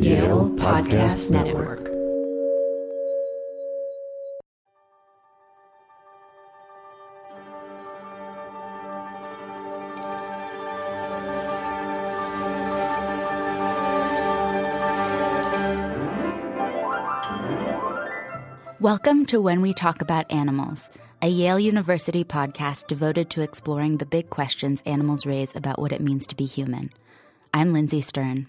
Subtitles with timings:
[0.00, 1.90] Yale Podcast Network.
[18.80, 20.90] Welcome to When We Talk About Animals,
[21.22, 26.00] a Yale University podcast devoted to exploring the big questions animals raise about what it
[26.00, 26.90] means to be human.
[27.54, 28.48] I'm Lindsay Stern.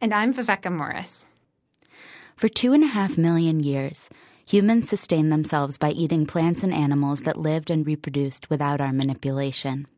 [0.00, 1.24] And I'm Viveca Morris.
[2.36, 4.08] For two and a half million years,
[4.46, 9.88] humans sustained themselves by eating plants and animals that lived and reproduced without our manipulation.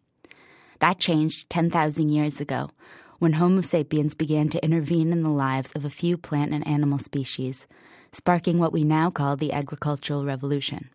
[0.78, 2.70] That changed 10,000 years ago
[3.18, 6.98] when Homo sapiens began to intervene in the lives of a few plant and animal
[6.98, 7.66] species
[8.10, 10.88] sparking what we now call the agricultural revolution.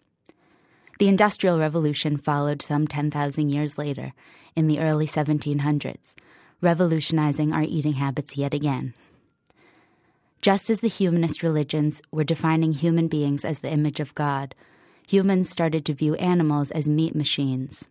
[0.98, 4.14] The Industrial Revolution followed some 10,000 years later,
[4.56, 6.16] in the early 1700s,
[6.62, 8.94] revolutionizing our eating habits yet again.
[10.42, 14.54] Just as the humanist religions were defining human beings as the image of God,
[15.08, 17.88] humans started to view animals as meat machines.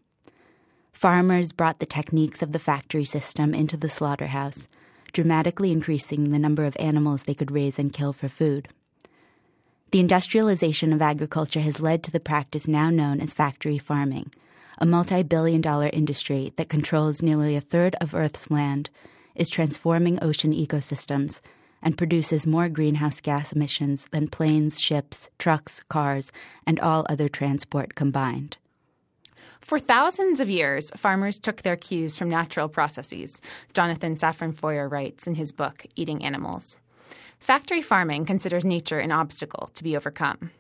[0.93, 4.69] Farmers brought the techniques of the factory system into the slaughterhouse,
[5.13, 8.69] dramatically increasing the number of animals they could raise and kill for food.
[9.91, 14.33] The industrialization of agriculture has led to the practice now known as factory farming,
[14.79, 18.91] a multi billion dollar industry that controls nearly a third of Earth's land,
[19.35, 21.41] is transforming ocean ecosystems,
[21.83, 26.33] and produces more greenhouse gas emissions than planes, ships, trucks, cars,
[26.67, 28.57] and all other transport combined.
[29.61, 33.41] For thousands of years, farmers took their cues from natural processes,
[33.73, 36.79] Jonathan Safran Foer writes in his book, Eating Animals.
[37.39, 40.51] Factory farming considers nature an obstacle to be overcome.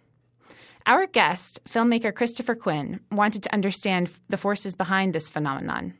[0.87, 5.95] Our guest, filmmaker Christopher Quinn, wanted to understand the forces behind this phenomenon.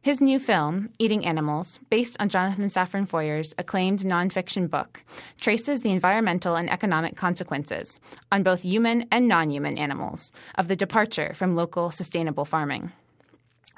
[0.00, 5.02] His new film, Eating Animals, based on Jonathan Safran Foer's acclaimed nonfiction book,
[5.40, 7.98] traces the environmental and economic consequences
[8.30, 12.92] on both human and non human animals of the departure from local sustainable farming.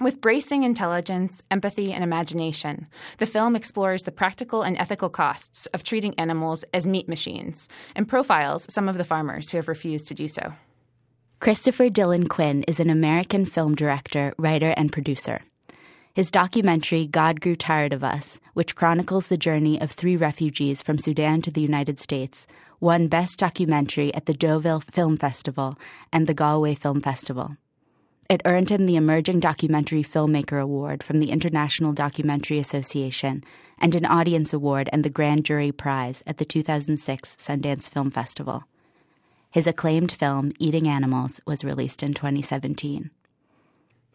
[0.01, 2.87] With bracing intelligence, empathy, and imagination,
[3.19, 8.09] the film explores the practical and ethical costs of treating animals as meat machines and
[8.09, 10.55] profiles some of the farmers who have refused to do so.
[11.39, 15.43] Christopher Dillon Quinn is an American film director, writer, and producer.
[16.15, 20.97] His documentary, God Grew Tired of Us, which chronicles the journey of three refugees from
[20.97, 22.47] Sudan to the United States,
[22.81, 25.79] won Best Documentary at the Deauville Film Festival
[26.11, 27.59] and the Galway Film Festival.
[28.31, 33.43] It earned him the Emerging Documentary Filmmaker Award from the International Documentary Association
[33.77, 38.63] and an Audience Award and the Grand Jury Prize at the 2006 Sundance Film Festival.
[39.51, 43.11] His acclaimed film, Eating Animals, was released in 2017.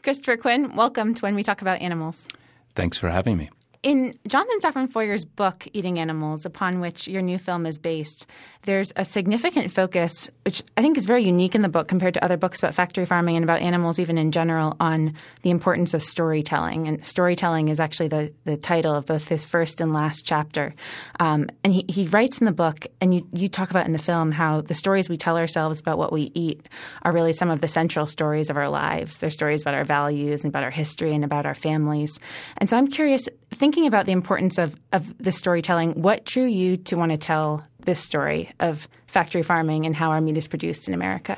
[0.01, 2.29] Christopher Quinn, welcome to When We Talk About Animals.
[2.73, 3.49] Thanks for having me.
[3.85, 8.25] In Jonathan Safran Foer's book, Eating Animals, upon which your new film is based,
[8.63, 12.23] there's a significant focus, which I think is very unique in the book compared to
[12.23, 15.13] other books about factory farming and about animals, even in general, on
[15.43, 16.87] the importance of storytelling.
[16.87, 20.73] And storytelling is actually the, the title of both his first and last chapter.
[21.19, 23.99] Um, and he, he writes in the book, and you, you talk about in the
[23.99, 26.67] film, how the stories we tell ourselves about what we eat
[27.03, 29.17] are really some of the central stories of our lives.
[29.17, 32.19] They're stories about our values and about our history and about our families.
[32.57, 36.77] And so I'm curious, thinking about the importance of, of the storytelling, what drew you
[36.77, 40.87] to want to tell this story of factory farming and how our meat is produced
[40.87, 41.37] in America?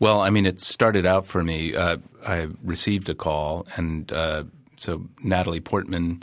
[0.00, 1.74] Well, I mean, it started out for me.
[1.74, 4.44] Uh, I received a call, and uh,
[4.76, 6.22] so Natalie Portman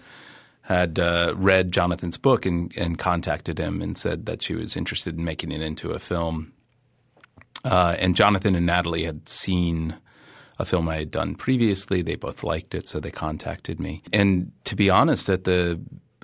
[0.62, 5.18] had uh, read Jonathan's book and, and, contacted him and said that she was interested
[5.18, 6.54] in making it into a film.
[7.66, 9.98] Uh, and Jonathan and Natalie had seen
[10.62, 12.02] a film I had done previously.
[12.02, 14.04] They both liked it, so they contacted me.
[14.14, 15.80] And to be honest, at the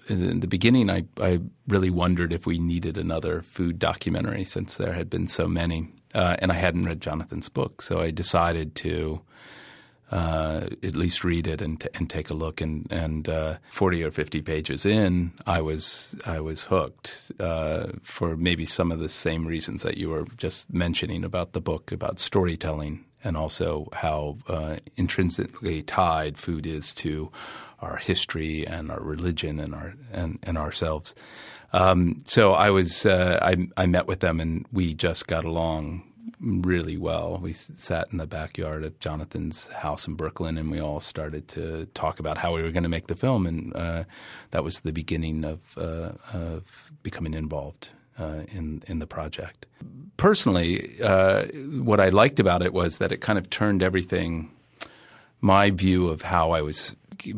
[0.10, 4.94] in the beginning, I, I really wondered if we needed another food documentary since there
[4.94, 5.92] had been so many.
[6.14, 9.22] Uh, and I hadn't read Jonathan's book, so I decided to
[10.10, 12.62] uh, at least read it and, t- and take a look.
[12.62, 18.38] And, and uh, forty or fifty pages in, I was I was hooked uh, for
[18.38, 22.20] maybe some of the same reasons that you were just mentioning about the book about
[22.20, 27.32] storytelling and also how uh, intrinsically tied food is to
[27.80, 31.14] our history and our religion and our and, and ourselves.
[31.74, 36.04] Um, so I was uh, I, I met with them and we just got along
[36.40, 37.40] really well.
[37.42, 41.86] We sat in the backyard of Jonathan's house in Brooklyn, and we all started to
[41.94, 44.04] talk about how we were going to make the film, and uh,
[44.52, 49.66] that was the beginning of, uh, of becoming involved uh, in in the project.
[50.18, 51.46] Personally, uh,
[51.82, 54.52] what I liked about it was that it kind of turned everything.
[55.40, 56.96] My view of how I was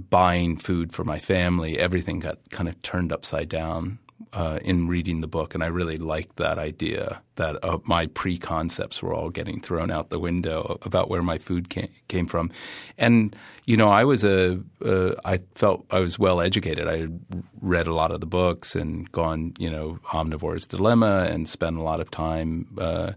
[0.10, 4.00] buying food for my family, everything got kind of turned upside down
[4.34, 9.02] uh, in reading the book, and I really liked that idea that uh, my pre-concepts
[9.02, 12.52] were all getting thrown out the window about where my food came, came from.
[12.98, 13.36] And
[13.66, 16.88] you know, I was a uh, I felt I was well educated.
[16.88, 17.08] I
[17.62, 21.84] read a lot of the books and gone, you know, Omnivore's Dilemma, and spent a
[21.84, 23.14] lot of time uh,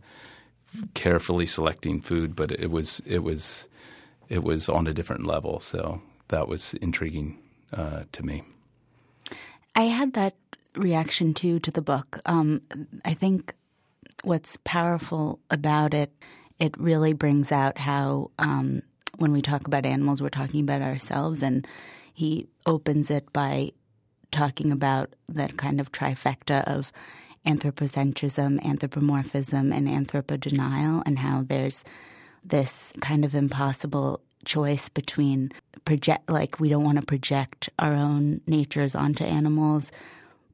[0.95, 2.35] carefully selecting food.
[2.35, 3.69] But it was it was
[4.29, 7.39] it was on a different level, so that was intriguing
[7.73, 8.45] uh, to me.
[9.75, 10.35] I had that
[10.77, 12.21] reaction too to the book.
[12.27, 12.63] Um,
[13.05, 13.55] I think
[14.23, 16.13] what's powerful about it,
[16.59, 18.83] it really brings out how um,
[19.19, 21.67] when we talk about animals, we're talking about ourselves, and
[22.13, 23.73] he opens it by
[24.31, 26.93] talking about that kind of trifecta of
[27.47, 31.85] anthropocentrism, anthropomorphism, and anthropodenial, and how there's
[32.45, 35.53] this kind of impossible choice between
[35.85, 39.93] project like we don't want to project our own natures onto animals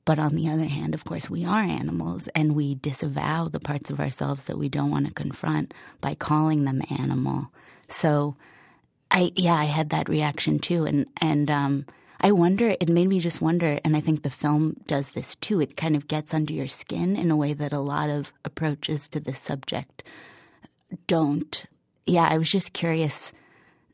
[0.09, 3.91] but on the other hand of course we are animals and we disavow the parts
[3.91, 7.51] of ourselves that we don't want to confront by calling them animal
[7.89, 8.35] so
[9.11, 11.85] i yeah i had that reaction too and and um
[12.21, 15.61] I wonder, it made me just wonder, and I think the film does this too.
[15.61, 19.07] It kind of gets under your skin in a way that a lot of approaches
[19.11, 20.03] to this subject
[21.07, 21.65] don't.
[22.07, 23.33] Yeah, I was just curious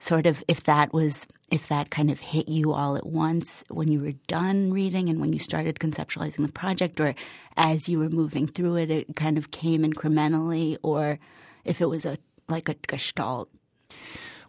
[0.05, 3.89] sort of if that was if that kind of hit you all at once when
[3.89, 7.15] you were done reading and when you started conceptualizing the project or
[7.57, 11.19] as you were moving through it it kind of came incrementally or
[11.65, 12.19] if it was a
[12.49, 13.49] like a gestalt?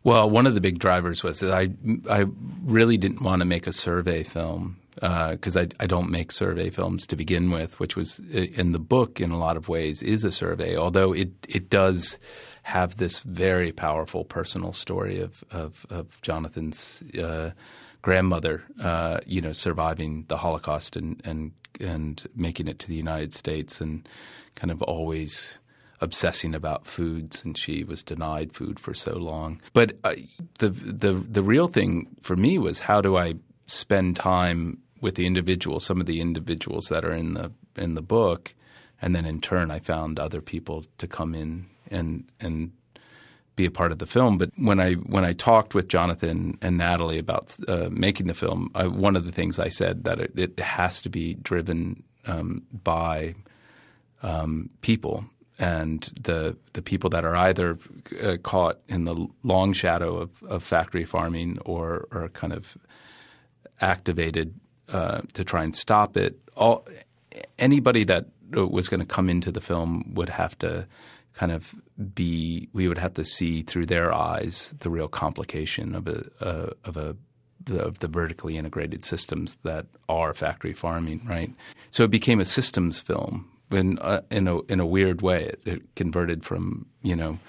[0.04, 1.70] Well one of the big drivers was that i
[2.10, 2.26] i
[2.64, 6.70] really didn't want to make a survey film because uh, I, I don't make survey
[6.70, 10.24] films to begin with, which was in the book in a lot of ways is
[10.24, 12.18] a survey, although it it does
[12.66, 17.52] have this very powerful personal story of of, of Jonathan's uh,
[18.02, 23.36] grandmother, uh, you know, surviving the Holocaust and and and making it to the United
[23.36, 24.10] States, and
[24.56, 25.60] kind of always
[26.02, 29.62] obsessing about foods, and she was denied food for so long.
[29.74, 30.16] But uh,
[30.58, 33.36] the the the real thing for me was how do I
[33.68, 38.02] spend time with the individuals, some of the individuals that are in the in the
[38.02, 38.56] book,
[39.04, 42.72] and then in turn I found other people to come in and and
[43.56, 44.38] be a part of the film.
[44.38, 48.70] But when I when I talked with Jonathan and Natalie about uh, making the film,
[48.76, 52.64] I, one of the things I said that it, it has to be driven um,
[52.84, 53.36] by
[54.24, 55.26] um, people
[55.58, 57.78] and the the people that are either
[58.22, 62.78] uh, caught in the long shadow of, of factory farming or or kind of
[63.80, 64.54] activated
[64.90, 66.38] uh, to try and stop it.
[66.56, 66.86] All
[67.58, 70.88] anybody that was going to come into the film would have to
[71.36, 71.76] kind of
[72.14, 72.70] be.
[72.74, 76.98] We would have to see through their eyes the real complication of a uh, of
[76.98, 77.16] a
[77.70, 81.52] of the vertically integrated systems that are factory farming, right?
[81.92, 85.46] So it became a systems film in uh, in a in a weird way.
[85.46, 87.40] It, it, converted from you know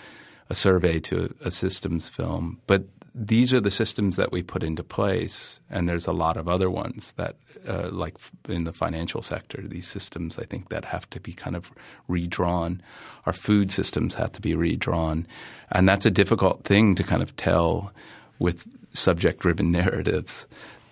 [0.48, 2.84] a survey to a systems film, but
[3.18, 6.70] these are the systems that we put into place, and there's a lot of other
[6.70, 7.36] ones that,
[7.66, 8.14] uh, like
[8.46, 11.72] in the financial sector, these systems I think that have to be kind of
[12.08, 12.82] redrawn.
[13.24, 15.26] Our food systems have to be redrawn,
[15.72, 17.90] and that's a difficult thing to kind of tell
[18.38, 20.46] with subject-driven narratives.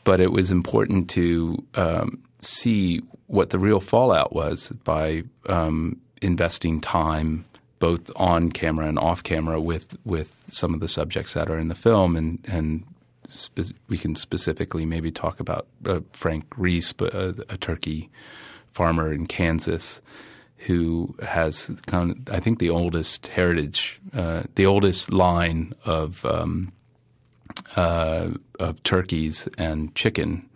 [0.04, 6.80] But it was important to um, see what the real fallout was by um, investing
[6.80, 7.44] time
[7.84, 11.68] both on camera and off camera with with some of the subjects that are in
[11.68, 12.82] the film, and and
[13.28, 18.08] spe- we can specifically maybe talk about uh, Frank Reese, a, a, turkey
[18.72, 20.00] farmer in Kansas,
[20.56, 26.72] who has kind of, I think the oldest heritage, uh, the oldest line of um,
[27.76, 30.48] uh, of turkeys and chicken.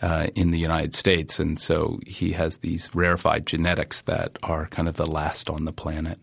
[0.00, 4.86] Uh, in the United States, and so he has these rarefied genetics that are kind
[4.86, 6.20] of the last on the planet.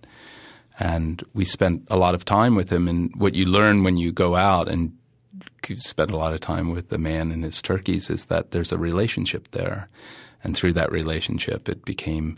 [0.79, 2.87] And we spent a lot of time with him.
[2.87, 4.95] And what you learn when you go out and
[5.79, 8.77] spend a lot of time with the man and his turkeys is that there's a
[8.77, 9.87] relationship there.
[10.43, 12.37] And through that relationship, it became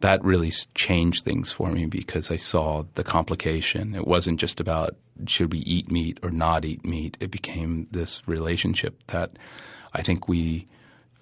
[0.00, 3.94] that really changed things for me because I saw the complication.
[3.94, 4.96] It wasn't just about
[5.26, 7.16] should we eat meat or not eat meat.
[7.20, 9.32] It became this relationship that
[9.94, 10.66] I think we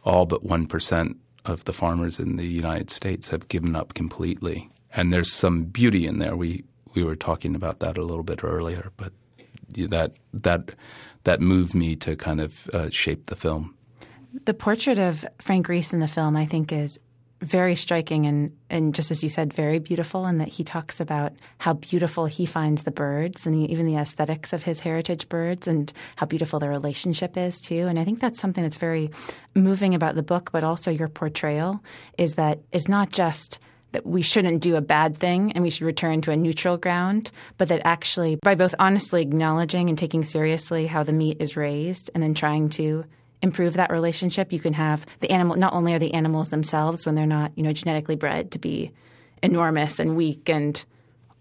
[0.05, 5.13] all but 1% of the farmers in the United States have given up completely and
[5.13, 6.37] there's some beauty in there.
[6.37, 9.13] We we were talking about that a little bit earlier, but
[9.69, 10.71] that that
[11.25, 13.75] that moved me to kind of uh, shape the film.
[14.45, 16.99] The portrait of Frank Reese in the film, I think, is
[17.41, 21.33] very striking and, and just as you said, very beautiful, in that he talks about
[21.59, 25.69] how beautiful he finds the birds and the, even the aesthetics of his heritage birds
[25.69, 27.87] and how beautiful their relationship is too.
[27.87, 29.11] And I think that's something that's very
[29.55, 31.83] moving about the book, but also your portrayal
[32.17, 33.59] is that it's not just
[33.95, 37.31] that we shouldn't do a bad thing and we should return to a neutral ground,
[37.57, 42.11] but that actually by both honestly acknowledging and taking seriously how the meat is raised
[42.15, 43.05] and then trying to
[43.41, 45.57] improve that relationship, you can have the animal.
[45.57, 48.93] Not only are the animals themselves, when they're not, you know, genetically bred to be
[49.43, 50.83] enormous and weak and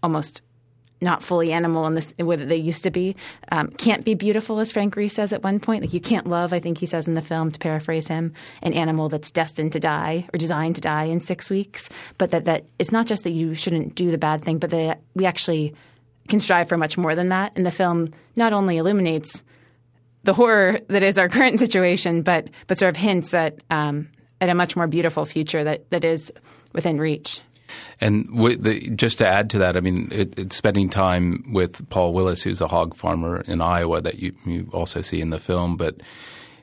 [0.02, 0.42] almost
[1.04, 3.14] not fully animal in the way that they used to be,
[3.52, 5.82] um, can't be beautiful, as Frank Reese says at one point.
[5.84, 8.32] Like you can't love, I think he says in the film, to paraphrase him,
[8.62, 11.88] an animal that's destined to die or designed to die in six weeks.
[12.18, 15.00] But that that it's not just that you shouldn't do the bad thing, but that
[15.14, 15.74] we actually
[16.28, 17.52] can strive for much more than that.
[17.54, 19.42] And the film not only illuminates
[20.24, 24.08] the horror that is our current situation, but but sort of hints at um,
[24.40, 26.32] at a much more beautiful future that that is
[26.72, 27.40] within reach.
[28.00, 32.12] And the, just to add to that, I mean, it, it's spending time with Paul
[32.12, 35.76] Willis, who's a hog farmer in Iowa that you, you also see in the film.
[35.76, 36.00] But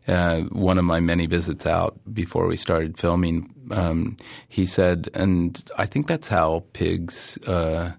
[0.07, 4.17] uh, one of my many visits out before we started filming, um,
[4.49, 7.91] he said, and I think that's how pigs uh,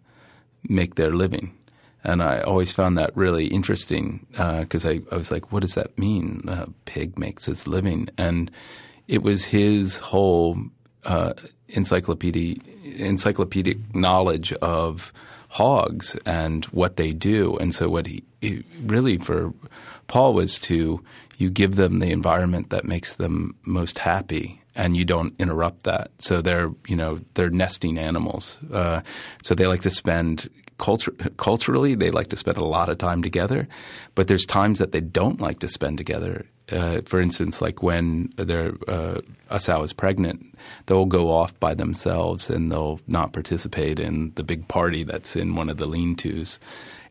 [0.68, 1.56] make their living.
[2.04, 5.74] And I always found that really interesting because uh, I, I, was like, what does
[5.74, 6.42] that mean?
[6.48, 8.08] A pig makes its living.
[8.18, 8.50] And
[9.06, 10.58] it was his whole
[11.04, 11.32] uh,
[11.68, 15.12] encyclopedia, encyclopedic knowledge of
[15.48, 17.56] hogs and what they do.
[17.58, 19.52] And so, what he, he really for
[20.06, 21.02] Paul was to
[21.38, 26.10] you give them the environment that makes them most happy and you don't interrupt that.
[26.18, 28.58] So they're you know they're nesting animals.
[28.72, 29.02] Uh,
[29.42, 33.22] so they like to spend culture, culturally they like to spend a lot of time
[33.22, 33.68] together,
[34.14, 36.46] but there's times that they don't like to spend together.
[36.70, 41.74] Uh, for instance, like when their uh, a sow is pregnant, they'll go off by
[41.74, 46.60] themselves and they'll not participate in the big party that's in one of the lean-tos.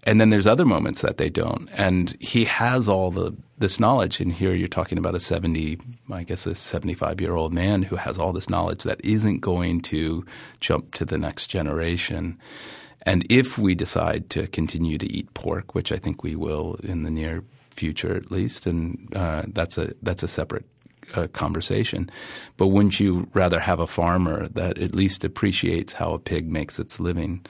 [0.04, 1.70] And then there's other moments that they don't.
[1.74, 4.20] And he has all the this knowledge.
[4.20, 5.78] And here you're talking about a 70,
[6.12, 9.82] I guess a 75 year old man who has all this knowledge that isn't going
[9.84, 10.26] to
[10.60, 12.40] jump to the next generation.
[13.04, 17.04] And if we decide to continue to eat pork, which I think we will in
[17.04, 20.66] the near future at least, and uh, that's a that's a separate
[21.16, 22.10] uh, conversation.
[22.58, 26.80] But wouldn't you rather have a farmer that at least appreciates how a pig makes
[26.80, 27.46] its living?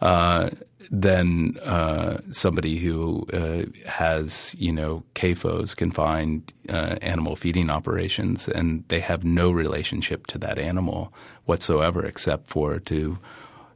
[0.00, 0.48] Uh,
[0.90, 8.82] than uh, somebody who uh, has, you know, CAFOs, confined uh, animal feeding operations, and
[8.88, 11.12] they have no relationship to that animal
[11.44, 13.18] whatsoever, except for to,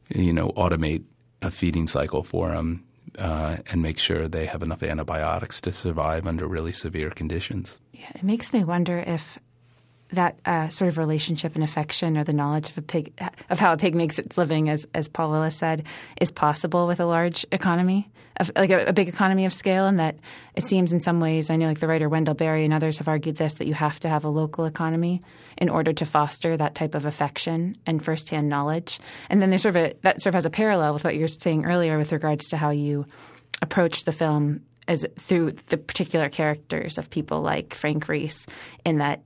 [0.09, 1.03] you know, automate
[1.43, 2.84] a feeding cycle for them
[3.17, 7.77] uh, and make sure they have enough antibiotics to survive under really severe conditions.
[7.93, 9.39] Yeah, it makes me wonder if
[10.09, 13.13] that uh, sort of relationship and affection or the knowledge of a pig
[13.49, 15.83] of how a pig makes its living as as Paul Willis said
[16.21, 18.09] is possible with a large economy
[18.55, 20.17] like a, a, big economy of scale and that
[20.55, 23.07] it seems in some ways I know like the writer Wendell Berry and others have
[23.07, 25.21] argued this that you have to have a local economy
[25.57, 28.99] in order to foster that type of affection and firsthand knowledge.
[29.29, 31.21] And then there's sort of a that sort of has a parallel with what you
[31.21, 33.05] were saying earlier with regards to how you
[33.61, 38.45] approach the film as through the particular characters of people like Frank Reese
[38.83, 39.23] in that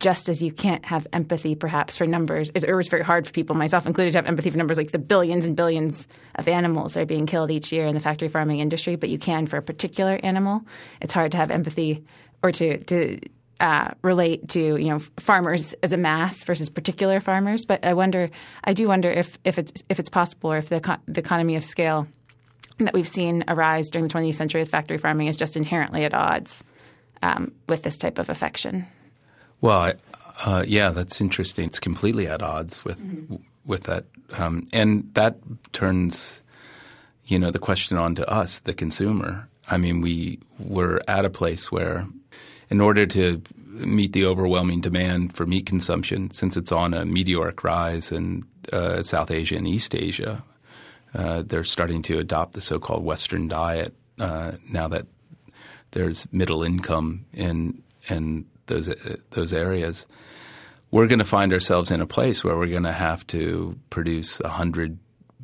[0.00, 3.56] just as you can't have empathy perhaps for numbers, it was very hard for people,
[3.56, 7.00] myself included, to have empathy for numbers like the billions and billions of animals that
[7.00, 9.62] are being killed each year in the factory farming industry, but you can for a
[9.62, 10.62] particular animal.
[11.00, 12.04] It's hard to have empathy
[12.42, 13.20] or to, to
[13.60, 17.64] uh, relate to you know farmers as a mass versus particular farmers.
[17.64, 18.30] But I wonder,
[18.64, 21.64] I do wonder if if it's if it's possible or if the the economy of
[21.64, 22.06] scale
[22.78, 26.12] that we've seen arise during the 20th century with factory farming is just inherently at
[26.12, 26.62] odds
[27.22, 28.86] um, with this type of affection.
[29.60, 29.94] Well, I,
[30.44, 31.66] uh, yeah, that's interesting.
[31.66, 33.36] It's completely at odds with mm-hmm.
[33.64, 35.36] with that, um, and that
[35.72, 36.42] turns,
[37.24, 39.48] you know, the question on to us, the consumer.
[39.68, 42.06] I mean, we were at a place where,
[42.70, 47.64] in order to meet the overwhelming demand for meat consumption, since it's on a meteoric
[47.64, 50.42] rise in uh, South Asia and East Asia,
[51.14, 55.06] uh, they're starting to adopt the so-called Western diet uh, now that
[55.92, 58.90] there's middle income in in those
[59.30, 60.06] those areas,
[60.90, 64.40] we're going to find ourselves in a place where we're going to have to produce
[64.44, 64.98] hundred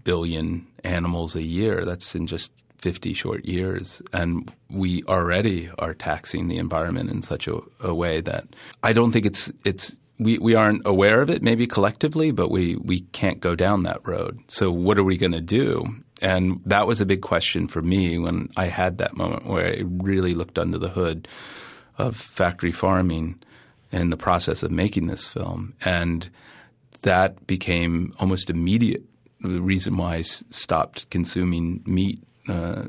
[0.04, 1.84] billion animals a year.
[1.84, 4.02] That's in just 50 short years.
[4.12, 8.44] And we already are taxing the environment in such a, a, way that
[8.82, 12.76] I don't think it's it's we, we aren't aware of it maybe collectively, but we,
[12.76, 14.38] we can't go down that road.
[14.48, 15.84] So what are we going to do?
[16.20, 19.82] And that was a big question for me when I had that moment where I
[19.84, 21.26] really looked under the hood
[21.98, 23.42] of factory farming
[23.90, 25.74] in the process of making this film.
[25.84, 26.28] And
[27.02, 29.02] that became almost immediate.
[29.40, 32.22] The reason why I stopped consuming meat.
[32.48, 32.84] Uh,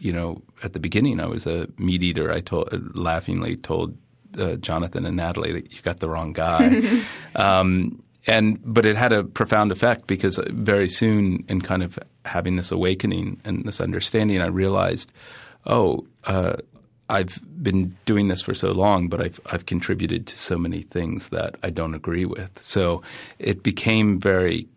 [0.00, 2.32] you know, at the beginning, I was a meat eater.
[2.32, 3.96] I told laughingly told
[4.38, 6.82] uh, Jonathan and Natalie that you got the wrong guy.
[7.34, 12.56] um, and but it had a profound effect because very soon, in kind of having
[12.56, 15.12] this awakening and this understanding, I realized,
[15.66, 16.56] oh, uh,
[17.08, 21.30] I've been doing this for so long, but I've I've contributed to so many things
[21.30, 22.50] that I don't agree with.
[22.62, 23.02] So
[23.40, 24.68] it became very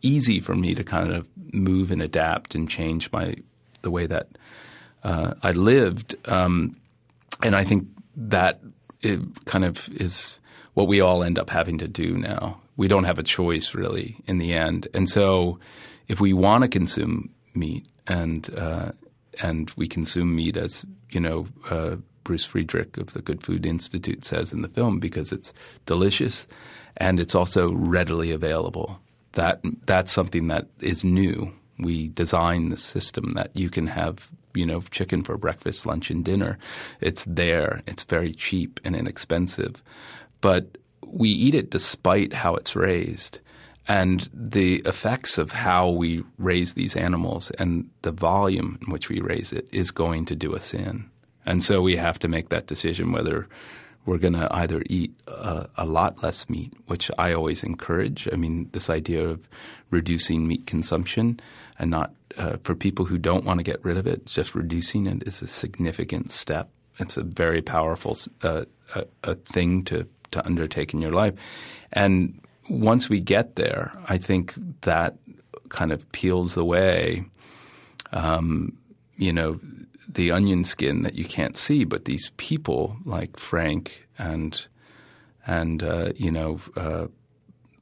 [0.00, 3.34] easy for me to kind of move and adapt and change my
[3.82, 4.28] the way that
[5.04, 6.14] uh, I lived.
[6.26, 6.76] Um,
[7.42, 8.60] and I think that
[9.02, 10.40] it kind of is
[10.72, 12.58] what we all end up having to do now.
[12.78, 14.88] We don't have a choice really in the end.
[14.94, 15.58] And so
[16.08, 18.92] if we want to consume meat and uh,
[19.42, 24.24] and we consume meat as you know uh, Bruce Friedrich of the Good Food Institute
[24.24, 25.52] says in the film because it's
[25.84, 26.46] delicious
[26.96, 29.00] and it's also readily available.
[29.32, 31.52] That that's something that is new.
[31.78, 36.24] We design the system that you can have you know chicken for breakfast, lunch, and
[36.24, 36.58] dinner.
[37.00, 37.82] It's there.
[37.86, 39.82] It's very cheap and inexpensive,
[40.40, 43.38] but we eat it despite how it's raised
[43.88, 49.20] and the effects of how we raise these animals and the volume in which we
[49.20, 51.08] raise it is going to do us in.
[51.44, 53.46] And so we have to make that decision whether
[54.04, 58.28] we're going to either eat a, a, lot less meat, which I always encourage.
[58.32, 59.48] I mean, this idea of
[59.90, 61.40] reducing meat consumption
[61.78, 65.06] and not uh, for people who don't want to get rid of it, just reducing
[65.06, 66.70] it is a significant step.
[66.98, 68.64] It's a very powerful uh,
[68.94, 71.34] a, a thing to to undertake in your life.
[71.92, 75.16] And once we get there, I think that
[75.68, 77.24] kind of peels away,
[78.12, 78.76] um,
[79.16, 79.60] you know,
[80.08, 81.84] the onion skin that you can't see.
[81.84, 84.66] But these people like Frank and
[85.46, 87.06] and uh, you know uh,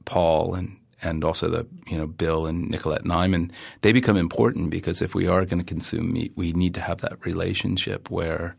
[0.05, 3.51] Paul and and also the you know Bill and Nicolette Niman,
[3.81, 7.01] they become important because if we are going to consume meat, we need to have
[7.01, 8.55] that relationship where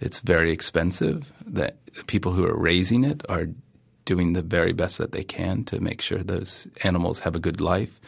[0.00, 1.32] it's very expensive.
[1.46, 3.48] That the people who are raising it are
[4.04, 7.60] doing the very best that they can to make sure those animals have a good
[7.60, 8.00] life,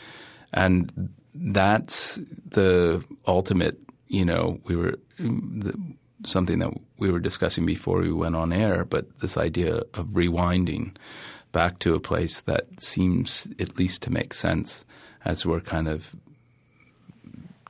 [0.52, 3.78] and that's the ultimate.
[4.09, 5.74] You know, we were the,
[6.24, 10.96] something that we were discussing before we went on air, but this idea of rewinding
[11.52, 14.85] back to a place that seems at least to make sense
[15.24, 16.14] as we're kind of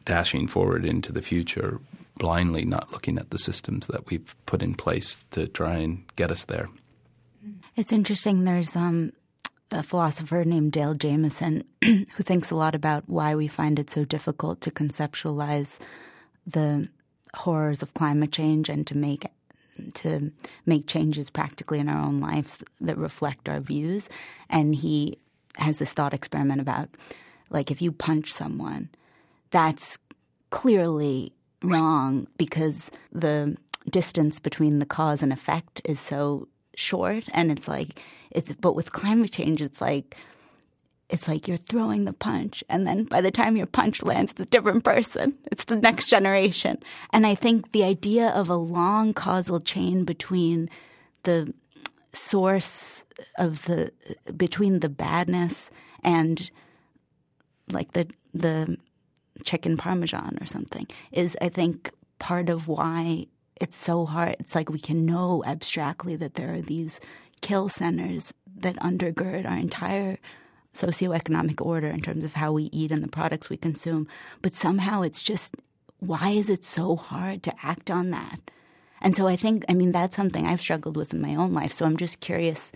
[0.04, 1.80] dashing forward into the future
[2.16, 6.30] blindly not looking at the systems that we've put in place to try and get
[6.30, 6.68] us there.
[7.76, 8.44] It's interesting.
[8.44, 9.12] There's um,
[9.72, 14.04] a philosopher named Dale Jamieson who thinks a lot about why we find it so
[14.04, 15.78] difficult to conceptualize
[16.46, 16.88] the
[17.34, 19.26] horrors of climate change and to make
[19.92, 20.30] to
[20.66, 24.08] make changes practically in our own lives that reflect our views.
[24.48, 25.18] And he
[25.56, 26.90] has this thought experiment about
[27.50, 28.88] like if you punch someone,
[29.50, 29.98] that's
[30.50, 33.56] clearly wrong because the
[33.90, 38.92] distance between the cause and effect is so short and it's like it's but with
[38.92, 40.16] climate change it's like
[41.08, 44.40] it's like you're throwing the punch and then by the time your punch lands it's
[44.40, 45.34] a different person.
[45.52, 46.78] It's the next generation.
[47.10, 50.70] And i think the idea of a long causal chain between
[51.24, 51.52] the
[52.12, 53.04] source
[53.38, 53.92] of the
[54.36, 55.70] between the badness
[56.02, 56.50] and
[57.70, 58.76] like the the
[59.44, 63.26] chicken parmesan or something is I think part of why
[63.64, 64.36] it's so hard.
[64.38, 67.00] It's like we can know abstractly that there are these
[67.40, 70.18] kill centers that undergird our entire
[70.74, 74.06] socioeconomic order in terms of how we eat and the products we consume.
[74.42, 75.54] But somehow it's just
[75.98, 78.38] why is it so hard to act on that?
[79.00, 81.72] And so I think, I mean, that's something I've struggled with in my own life.
[81.72, 82.70] So I'm just curious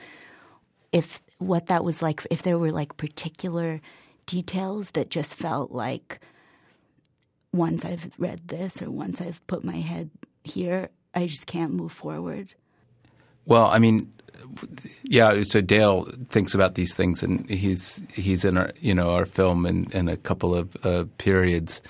[0.91, 3.83] if what that was like, if there were like particular
[4.25, 6.19] details that just felt like
[7.53, 10.09] once I've read this or once I've put my head
[10.49, 12.55] here, I just can't move forward.
[13.47, 14.13] Well, I mean,
[15.03, 15.43] yeah.
[15.45, 19.67] So Dale thinks about these things, and he's he's in our you know our film
[19.67, 21.81] in, in a couple of uh, periods.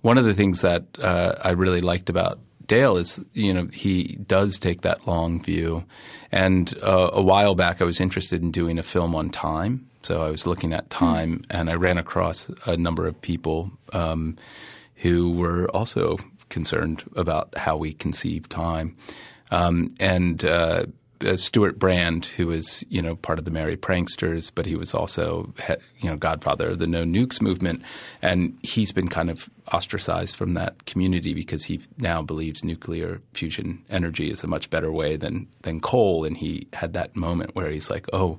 [0.00, 4.18] One of the things that uh, I really liked about Dale is you know he
[4.26, 5.84] does take that long view,
[6.32, 9.88] and uh, a while back I was interested in doing a film on time.
[10.02, 11.44] So I was looking at time, mm.
[11.50, 13.70] and I ran across a number of people.
[13.92, 14.36] Um,
[14.96, 16.16] who were also
[16.48, 18.96] concerned about how we conceive time.
[19.50, 20.86] Um, and uh,
[21.34, 25.52] Stewart Brand, who was you know part of the Merry Pranksters, but he was also
[26.00, 27.82] you know godfather of the No Nukes movement,
[28.22, 33.82] and he's been kind of ostracized from that community because he now believes nuclear fusion
[33.88, 37.70] energy is a much better way than than coal, and he had that moment where
[37.70, 38.38] he's like, oh,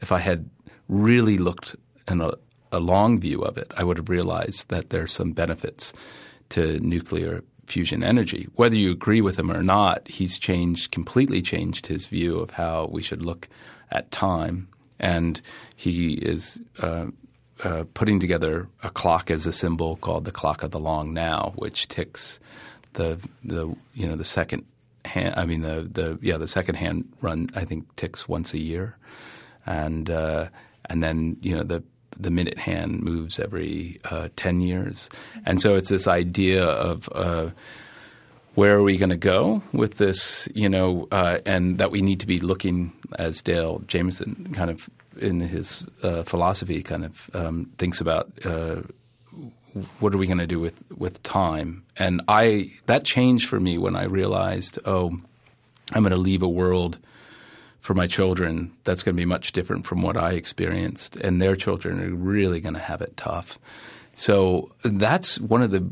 [0.00, 0.48] if I had
[0.88, 1.74] really looked
[2.08, 2.32] in a,
[2.70, 5.92] a long view of it, I would have realized that there's some benefits
[6.52, 8.48] to nuclear fusion energy.
[8.54, 12.88] Whether you agree with him or not, he's changed completely changed his view of how
[12.90, 13.48] we should look
[13.90, 15.40] at time, and
[15.76, 17.06] he is uh,
[17.64, 21.52] uh, putting together a clock as a symbol called the clock of the long now,
[21.56, 22.40] which ticks
[22.94, 24.64] the the you know the second
[25.04, 25.34] hand.
[25.36, 28.96] I mean the the yeah the second hand run I think ticks once a year,
[29.64, 30.48] and uh,
[30.86, 31.82] and then you know the
[32.22, 35.08] the minute hand moves every uh, 10 years.
[35.44, 37.50] And so it's this idea of uh,
[38.54, 42.20] where are we going to go with this, you know, uh, and that we need
[42.20, 47.70] to be looking, as Dale Jamieson kind of in his uh, philosophy kind of um,
[47.78, 48.82] thinks about uh,
[50.00, 51.84] what are we going to do with, with time.
[51.96, 55.18] And I that changed for me when I realized, oh,
[55.92, 56.98] I'm going to leave a world–
[57.82, 61.56] for my children that's going to be much different from what I experienced, and their
[61.56, 63.58] children are really going to have it tough.
[64.14, 65.90] So that's one of the,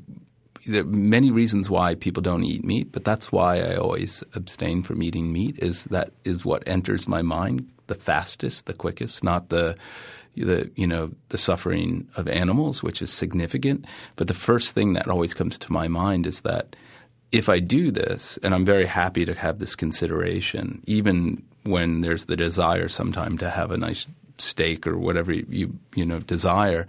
[0.85, 5.33] many reasons why people don't eat meat, but that's why I always abstain from eating
[5.33, 5.59] meat.
[5.59, 9.76] Is that is what enters my mind the fastest, the quickest, not the
[10.37, 13.85] the you know the suffering of animals, which is significant.
[14.14, 16.76] But the first thing that always comes to my mind is that
[17.33, 22.25] if I do this, and I'm very happy to have this consideration, even when there's
[22.25, 24.07] the desire sometime to have a nice
[24.38, 26.87] steak or whatever you you know desire,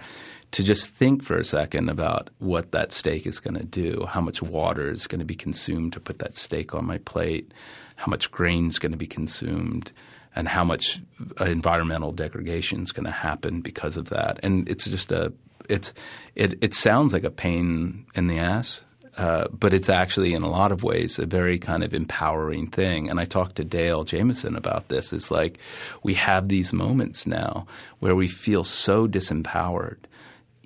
[0.51, 4.21] to just think for a second about what that steak is going to do, how
[4.21, 7.53] much water is going to be consumed to put that steak on my plate,
[7.95, 9.91] how much grain is going to be consumed,
[10.35, 11.01] and how much
[11.39, 14.39] uh, environmental degradation is going to happen because of that.
[14.43, 15.33] And it's just a
[15.69, 15.93] it's
[16.35, 18.81] it it sounds like a pain in the ass
[19.17, 23.09] uh, but it's actually, in a lot of ways, a very kind of empowering thing.
[23.09, 25.11] And I talked to Dale Jamieson about this.
[25.11, 25.59] It's like
[26.03, 27.67] we have these moments now
[27.99, 29.97] where we feel so disempowered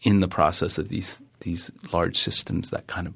[0.04, 3.14] in the process of these these large systems that kind of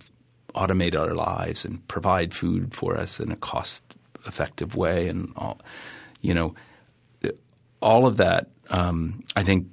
[0.55, 3.81] automate our lives and provide food for us in a cost
[4.25, 5.59] effective way, and all,
[6.21, 6.53] you know,
[7.81, 8.49] all of that.
[8.69, 9.67] Um, I think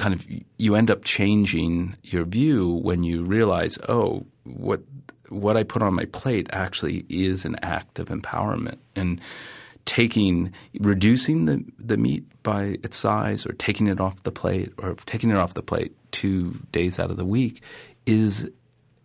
[0.00, 4.80] kind of you end up changing your view when you realize, oh, what
[5.28, 8.78] what I put on my plate actually is an act of empowerment.
[8.96, 9.20] And
[9.84, 14.94] taking reducing the, the meat by its size or taking it off the plate or
[15.04, 17.62] taking it off the plate two days out of the week
[18.06, 18.48] is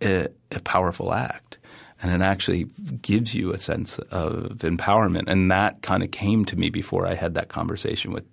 [0.01, 1.57] a, a powerful act.
[2.01, 2.65] And it actually
[3.01, 5.27] gives you a sense of empowerment.
[5.27, 8.25] And that kind of came to me before I had that conversation with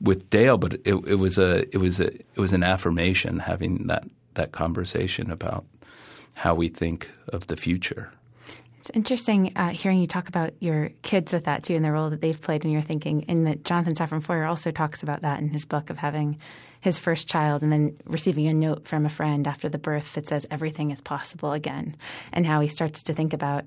[0.00, 3.86] with Dale but it, it was a it was a it was an affirmation having
[3.88, 5.64] that that conversation about
[6.34, 8.10] how we think of the future.
[8.78, 12.10] It's interesting uh, hearing you talk about your kids with that too and the role
[12.10, 13.24] that they've played in your thinking.
[13.28, 16.38] And that Jonathan Safran Foer also talks about that in his book of having
[16.80, 20.26] his first child and then receiving a note from a friend after the birth that
[20.26, 21.96] says everything is possible again,
[22.32, 23.64] and how he starts to think about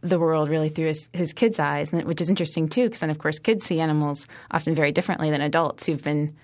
[0.00, 3.18] the world really through his, his kids' eyes, which is interesting too, because then of
[3.18, 6.34] course kids see animals often very differently than adults who've been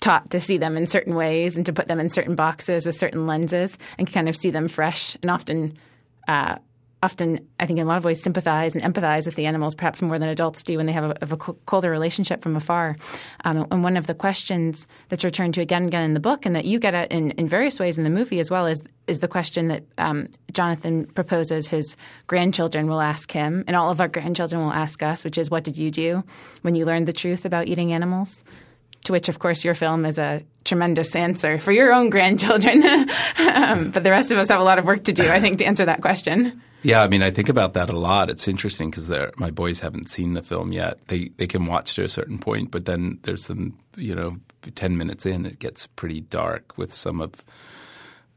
[0.00, 2.96] taught to see them in certain ways and to put them in certain boxes with
[2.96, 5.76] certain lenses and kind of see them fresh and often
[6.28, 6.56] uh,
[7.02, 10.02] often I think in a lot of ways sympathize and empathize with the animals perhaps
[10.02, 12.96] more than adults do when they have a, a colder relationship from afar.
[13.44, 16.44] Um, and one of the questions that's returned to again and again in the book
[16.44, 18.82] and that you get at in, in various ways in the movie as well is
[19.06, 24.00] is the question that um, Jonathan proposes his grandchildren will ask him and all of
[24.00, 26.22] our grandchildren will ask us, which is what did you do
[26.62, 28.44] when you learned the truth about eating animals?
[29.04, 32.82] to which, of course, your film is a tremendous answer for your own grandchildren.
[33.38, 35.58] um, but the rest of us have a lot of work to do, I think,
[35.58, 36.60] to answer that question.
[36.82, 38.30] Yeah, I mean, I think about that a lot.
[38.30, 40.98] It's interesting because my boys haven't seen the film yet.
[41.08, 44.36] They they can watch to a certain point, but then there's some, you know,
[44.74, 47.44] ten minutes in, it gets pretty dark with some of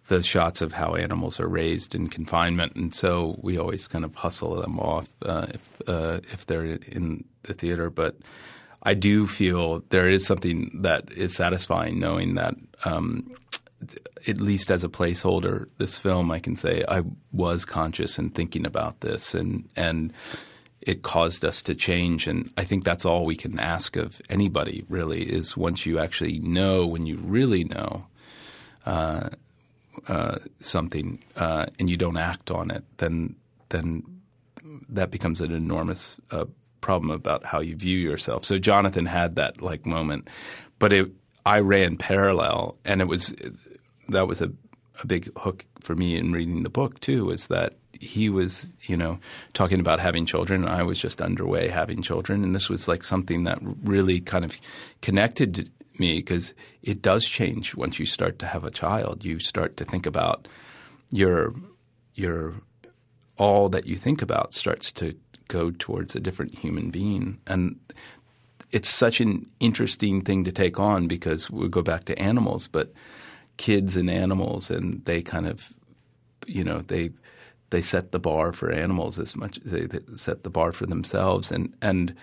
[0.10, 4.14] the shots of how animals are raised in confinement, and so we always kind of
[4.16, 8.16] hustle them off uh, if uh, if they're in the theater, but.
[8.86, 12.54] I do feel there is something that is satisfying knowing that,
[12.84, 13.32] um,
[14.28, 18.66] at least as a placeholder, this film, I can say I was conscious and thinking
[18.66, 20.14] about this, and and
[20.82, 22.28] it caused us to change.
[22.28, 24.86] And I think that's all we can ask of anybody.
[24.90, 28.06] Really, is once you actually know, when you really know.
[28.86, 29.30] Uh,
[30.08, 33.36] uh, something uh, and you don't act on it, then
[33.70, 34.04] then
[34.90, 36.46] that becomes an enormous uh,
[36.82, 38.44] problem about how you view yourself.
[38.44, 40.28] So Jonathan had that like moment,
[40.80, 41.12] but it,
[41.46, 43.34] I ran parallel, and it was
[44.14, 44.52] that was a,
[45.02, 47.30] a big hook for me in reading the book too.
[47.30, 49.20] Is that he was you know
[49.54, 53.04] talking about having children, and I was just underway having children, and this was like
[53.04, 54.60] something that really kind of
[55.02, 59.24] connected me because it does change once you start to have a child.
[59.24, 60.48] You start to think about
[61.12, 61.54] your
[62.16, 62.54] your
[63.38, 65.16] all that you think about starts to
[65.48, 67.80] go towards a different human being, and
[68.72, 72.92] it's such an interesting thing to take on because we go back to animals, but
[73.58, 75.74] kids and animals, and they kind of,
[76.48, 77.12] you know, they
[77.70, 81.52] they set the bar for animals as much as they, set the bar for themselves,
[81.52, 82.16] and and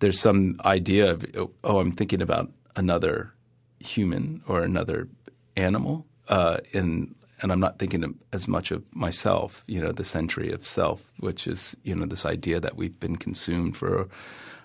[0.00, 1.24] there's some idea of
[1.64, 3.32] oh, I'm thinking about another
[3.80, 5.08] human or another
[5.56, 10.50] animal, uh, in and I'm not thinking as much of myself, you know, the century
[10.52, 14.08] of self, which is, you know, this idea that we've been consumed for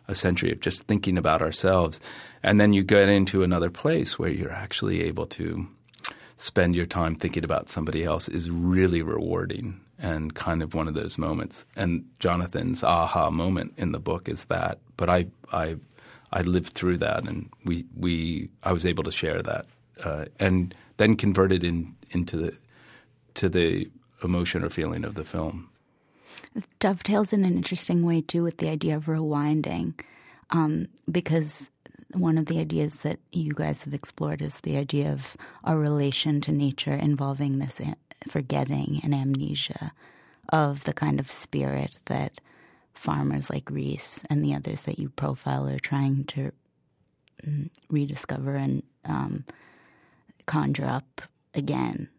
[0.08, 2.00] a century of just thinking about ourselves.
[2.42, 5.68] And then you get into another place where you're actually able to
[6.38, 10.93] spend your time thinking about somebody else is really rewarding and kind of one of
[10.93, 11.65] those moments.
[11.76, 14.80] And Jonathan's aha moment in the book is that.
[14.98, 15.78] But I, I,
[16.32, 19.65] I lived through that, and we, we, I was able to share that,
[20.04, 22.58] uh, and then converted in into the
[23.36, 23.89] to the
[24.24, 25.69] emotion or feeling of the film.
[26.56, 30.00] It dovetails in an interesting way too with the idea of rewinding,
[30.52, 31.69] um, because
[32.13, 36.41] one of the ideas that you guys have explored is the idea of our relation
[36.41, 37.82] to nature involving this
[38.30, 39.91] forgetting and amnesia
[40.49, 42.39] of the kind of spirit that
[42.93, 46.52] farmers like Reese and the others that you profile are trying to
[47.45, 49.43] mm, rediscover and um,
[50.45, 51.21] conjure up
[51.54, 52.10] again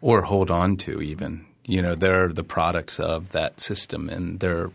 [0.00, 1.44] or hold on to even.
[1.64, 4.70] You know, they're the products of that system, and they're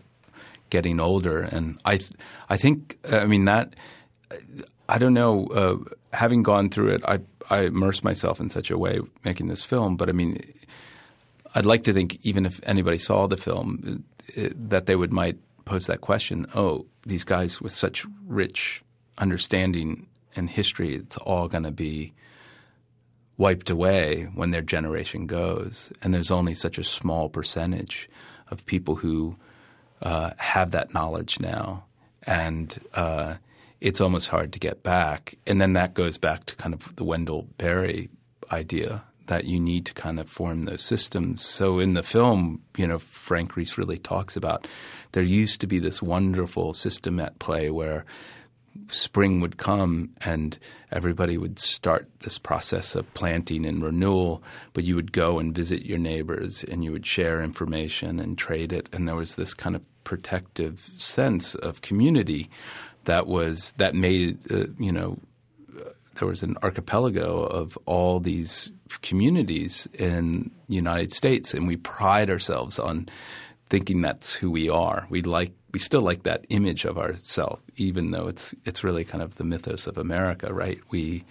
[0.70, 1.40] getting older.
[1.40, 2.00] And I,
[2.48, 3.74] I think, I mean that.
[4.88, 5.46] I don't know.
[5.46, 5.76] Uh,
[6.12, 9.96] having gone through it, I I immersed myself in such a way making this film.
[9.96, 10.40] But I mean,
[11.54, 15.38] I'd like to think even if anybody saw the film, it, that they would might
[15.64, 16.46] pose that question.
[16.54, 18.82] Oh, these guys with such rich
[19.18, 20.06] understanding
[20.36, 22.12] and history, it's all going to be
[23.36, 25.92] wiped away when their generation goes.
[26.02, 28.08] And there's only such a small percentage
[28.50, 29.36] of people who
[30.02, 31.84] uh, have that knowledge now.
[32.26, 33.34] And uh,
[33.84, 35.36] it's almost hard to get back.
[35.46, 38.08] And then that goes back to kind of the Wendell Berry
[38.50, 41.44] idea that you need to kind of form those systems.
[41.44, 44.66] So in the film, you know, Frank Reese really talks about
[45.12, 48.06] there used to be this wonderful system at play where
[48.88, 50.58] spring would come and
[50.90, 54.42] everybody would start this process of planting and renewal,
[54.72, 58.72] but you would go and visit your neighbors and you would share information and trade
[58.72, 58.88] it.
[58.94, 62.50] And there was this kind of protective sense of community
[63.04, 65.18] that was that made uh, you know
[66.14, 68.70] there was an archipelago of all these
[69.02, 73.08] communities in the United States, and we pride ourselves on
[73.68, 75.06] thinking that's who we are.
[75.10, 79.22] We like we still like that image of ourselves, even though it's it's really kind
[79.22, 80.80] of the mythos of America, right?
[80.90, 81.24] We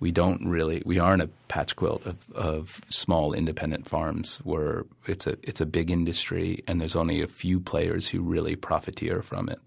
[0.00, 5.26] we don't really we aren't a patch quilt of, of small independent farms where it's
[5.26, 9.48] a it's a big industry and there's only a few players who really profiteer from
[9.48, 9.60] it.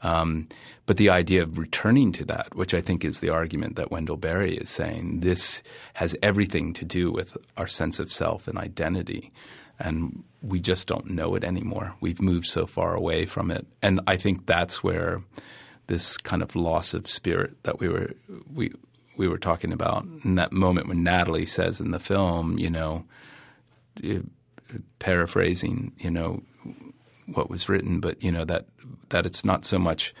[0.00, 0.48] Um,
[0.86, 4.16] but the idea of returning to that, which I think is the argument that Wendell
[4.16, 5.62] Berry is saying, this
[5.94, 9.32] has everything to do with our sense of self and identity
[9.78, 11.94] and we just don't know it anymore.
[12.00, 15.22] We've moved so far away from it, and I think that's where
[15.86, 18.12] this kind of loss of spirit that we were
[18.52, 18.72] we
[19.18, 23.04] we were talking about in that moment when Natalie says in the film, you know,
[24.98, 26.42] paraphrasing, you know,
[27.26, 28.66] what was written, but you know that
[29.10, 30.14] that it's not so much.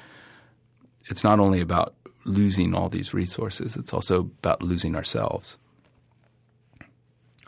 [1.06, 5.58] It's not only about losing all these resources; it's also about losing ourselves,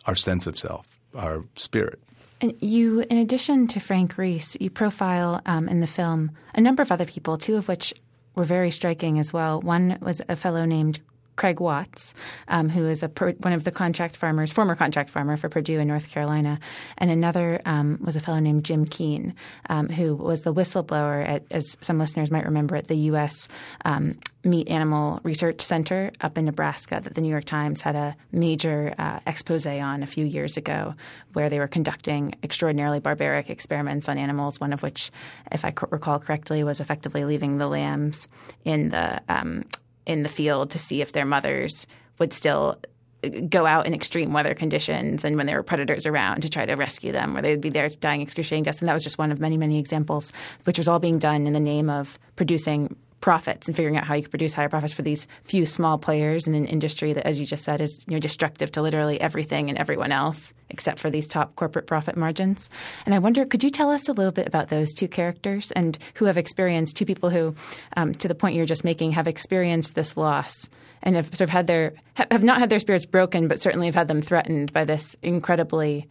[0.06, 2.00] our sense of self our spirit.
[2.40, 6.82] And you, in addition to Frank Reese, you profile um, in the film a number
[6.82, 7.92] of other people, two of which
[8.34, 9.60] were very striking as well.
[9.60, 11.00] One was a fellow named
[11.36, 12.14] Craig Watts,
[12.48, 15.88] um, who is a one of the contract farmers, former contract farmer for Perdue in
[15.88, 16.58] North Carolina,
[16.98, 19.34] and another um, was a fellow named Jim Keen,
[19.68, 23.48] um, who was the whistleblower at, as some listeners might remember, at the U.S.
[23.84, 28.16] Um, Meat Animal Research Center up in Nebraska that the New York Times had a
[28.32, 30.94] major uh, expose on a few years ago,
[31.34, 34.58] where they were conducting extraordinarily barbaric experiments on animals.
[34.60, 35.10] One of which,
[35.52, 38.28] if I recall correctly, was effectively leaving the lambs
[38.64, 39.64] in the um,
[40.10, 41.86] in the field to see if their mothers
[42.18, 42.76] would still
[43.22, 46.66] uh, go out in extreme weather conditions and when there were predators around to try
[46.66, 48.80] to rescue them, or they would be there dying excruciating deaths.
[48.80, 50.32] And that was just one of many, many examples,
[50.64, 54.14] which was all being done in the name of producing profits and figuring out how
[54.14, 57.38] you can produce higher profits for these few small players in an industry that, as
[57.38, 61.10] you just said, is you know destructive to literally everything and everyone else except for
[61.10, 62.70] these top corporate profit margins.
[63.04, 65.98] And I wonder, could you tell us a little bit about those two characters and
[66.14, 67.54] who have experienced two people who,
[67.96, 70.68] um, to the point you're just making, have experienced this loss
[71.02, 71.94] and have sort of had their
[72.30, 76.08] have not had their spirits broken, but certainly have had them threatened by this incredibly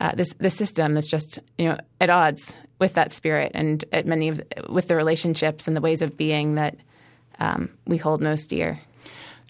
[0.00, 4.06] uh, this the system is just you know at odds with that spirit and at
[4.06, 6.76] many of with the relationships and the ways of being that
[7.38, 8.80] um, we hold most dear.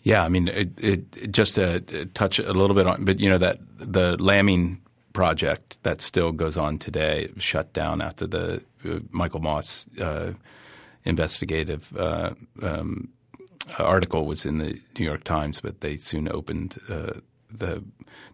[0.02, 1.80] Yeah, I mean, it, it just to
[2.14, 4.80] touch a little bit on, but you know that the lambing
[5.12, 10.32] project that still goes on today shut down after the uh, Michael Moss uh,
[11.04, 12.30] investigative uh,
[12.62, 13.08] um,
[13.78, 17.20] article was in the New York Times, but they soon opened uh,
[17.52, 17.82] the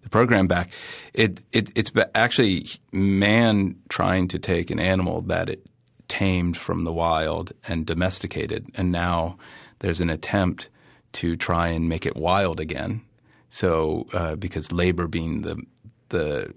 [0.02, 0.70] the program back.
[1.14, 5.66] It, it it's actually man trying to take an animal that it
[6.09, 9.38] tamed from the wild and domesticated, and now
[9.81, 10.68] there's an attempt
[11.14, 13.02] to try and make it wild again.
[13.50, 15.62] So uh, because labor being the
[16.11, 16.55] the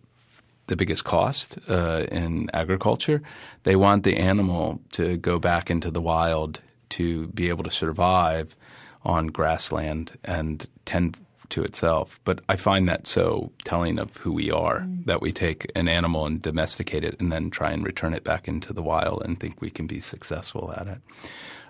[0.67, 3.23] the biggest cost uh, in agriculture,
[3.63, 8.55] they want the animal to go back into the wild to be able to survive
[9.03, 11.17] on grassland and tend
[11.49, 12.19] to itself.
[12.23, 15.05] But I find that so telling of who we are mm.
[15.05, 18.47] that we take an animal and domesticate it and then try and return it back
[18.47, 21.01] into the wild and think we can be successful at it.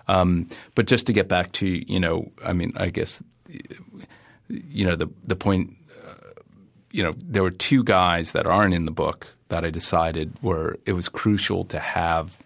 [0.08, 3.22] Um, but just to get back to, you know, I mean, I guess,
[4.48, 6.14] you know, the, the point, uh,
[6.90, 10.78] you know, there were two guys that aren't in the book that I decided were,
[10.84, 12.38] it was crucial to have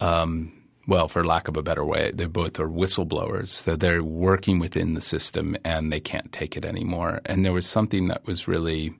[0.00, 0.52] um,
[0.86, 3.64] well, for lack of a better way, they both are whistleblowers.
[3.64, 7.20] They're working within the system and they can't take it anymore.
[7.24, 8.94] And there was something that was really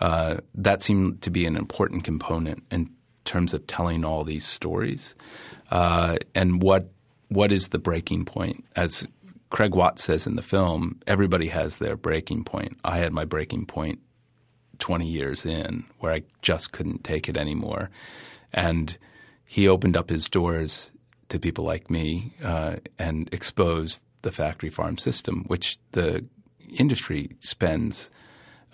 [0.00, 2.90] uh, that seemed to be an important component in
[3.24, 5.14] terms of telling all these stories.
[5.70, 6.90] Uh, and what
[7.28, 8.64] what is the breaking point?
[8.76, 9.06] As
[9.50, 12.78] Craig Watts says in the film, everybody has their breaking point.
[12.84, 14.00] I had my breaking point
[14.78, 17.90] 20 years in where I just couldn't take it anymore.
[18.52, 18.96] And
[19.44, 20.90] he opened up his doors
[21.28, 26.24] to people like me uh, and expose the factory farm system, which the
[26.78, 28.10] industry spends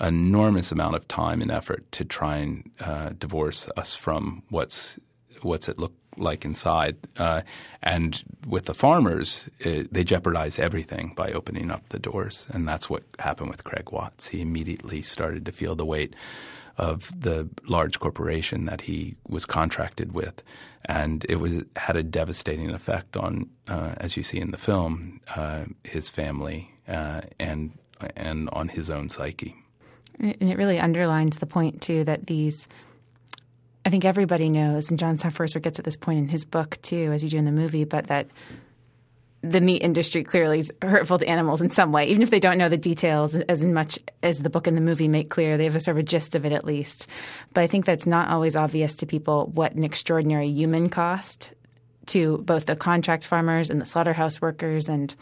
[0.00, 4.98] enormous amount of time and effort to try and uh, divorce us from what's
[5.42, 6.96] what's it look like inside.
[7.16, 7.42] Uh,
[7.82, 12.90] and with the farmers, it, they jeopardize everything by opening up the doors, and that's
[12.90, 14.28] what happened with Craig Watts.
[14.28, 16.14] He immediately started to feel the weight
[16.82, 20.42] of the large corporation that he was contracted with,
[20.86, 25.20] and it was had a devastating effect on, uh, as you see in the film,
[25.36, 27.70] uh, his family uh, and
[28.16, 29.54] and on his own psyche.
[30.18, 32.66] And it really underlines the point too that these.
[33.84, 37.10] I think everybody knows, and John Safran gets at this point in his book too,
[37.12, 38.26] as you do in the movie, but that
[39.42, 42.58] the meat industry clearly is hurtful to animals in some way, even if they don't
[42.58, 45.56] know the details as much as the book and the movie make clear.
[45.56, 47.08] They have a sort of gist of it at least.
[47.52, 51.52] But I think that's not always obvious to people what an extraordinary human cost
[52.06, 55.14] to both the contract farmers and the slaughterhouse workers and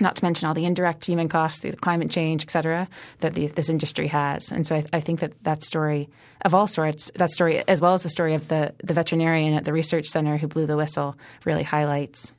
[0.00, 2.86] not to mention all the indirect human costs, the climate change, et cetera,
[3.20, 4.52] that the, this industry has.
[4.52, 6.08] And so I, I, think that that story
[6.44, 9.64] of all sorts, that story, as well as the story of the, the veterinarian at
[9.64, 12.32] the research center who blew the whistle, really highlights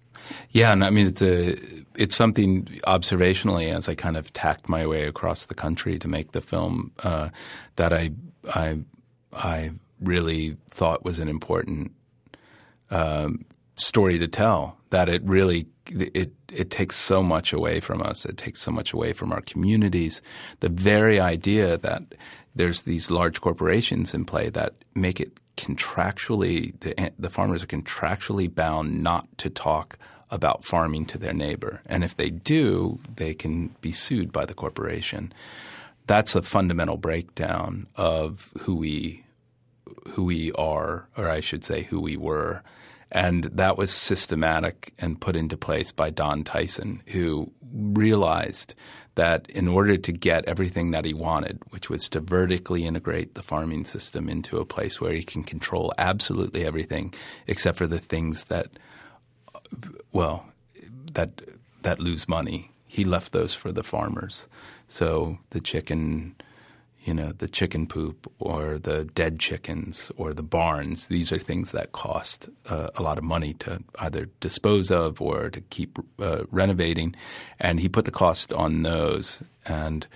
[0.51, 1.57] yeah, and I mean it's a
[1.95, 6.31] it's something observationally as I kind of tacked my way across the country to make
[6.31, 7.29] the film uh,
[7.75, 8.11] that I
[8.53, 8.79] I
[9.33, 11.91] I really thought was an important
[12.89, 14.77] um, story to tell.
[14.91, 18.25] That it really it it takes so much away from us.
[18.25, 20.21] It takes so much away from our communities.
[20.61, 22.03] The very idea that
[22.55, 28.53] there's these large corporations in play that make it contractually the, the farmers are contractually
[28.53, 29.97] bound not to talk
[30.31, 31.81] about farming to their neighbor.
[31.85, 35.33] And if they do, they can be sued by the corporation.
[36.07, 39.25] That's a fundamental breakdown of who we
[40.09, 42.63] who we are, or I should say who we were.
[43.11, 48.75] And that was systematic and put into place by Don Tyson, who realized
[49.15, 53.43] that in order to get everything that he wanted, which was to vertically integrate the
[53.43, 57.13] farming system into a place where he can control absolutely everything
[57.47, 58.67] except for the things that–
[60.11, 60.45] well,
[61.13, 61.41] that
[61.83, 62.71] that lose money.
[62.87, 64.47] He left those for the farmers.
[64.87, 66.35] So the chicken,
[67.03, 71.71] you know, the chicken poop or the dead chickens or the barns, these are things
[71.71, 76.43] that cost uh, a lot of money to either dispose of or to keep uh,
[76.51, 77.15] renovating.
[77.59, 80.07] And he put the cost on those and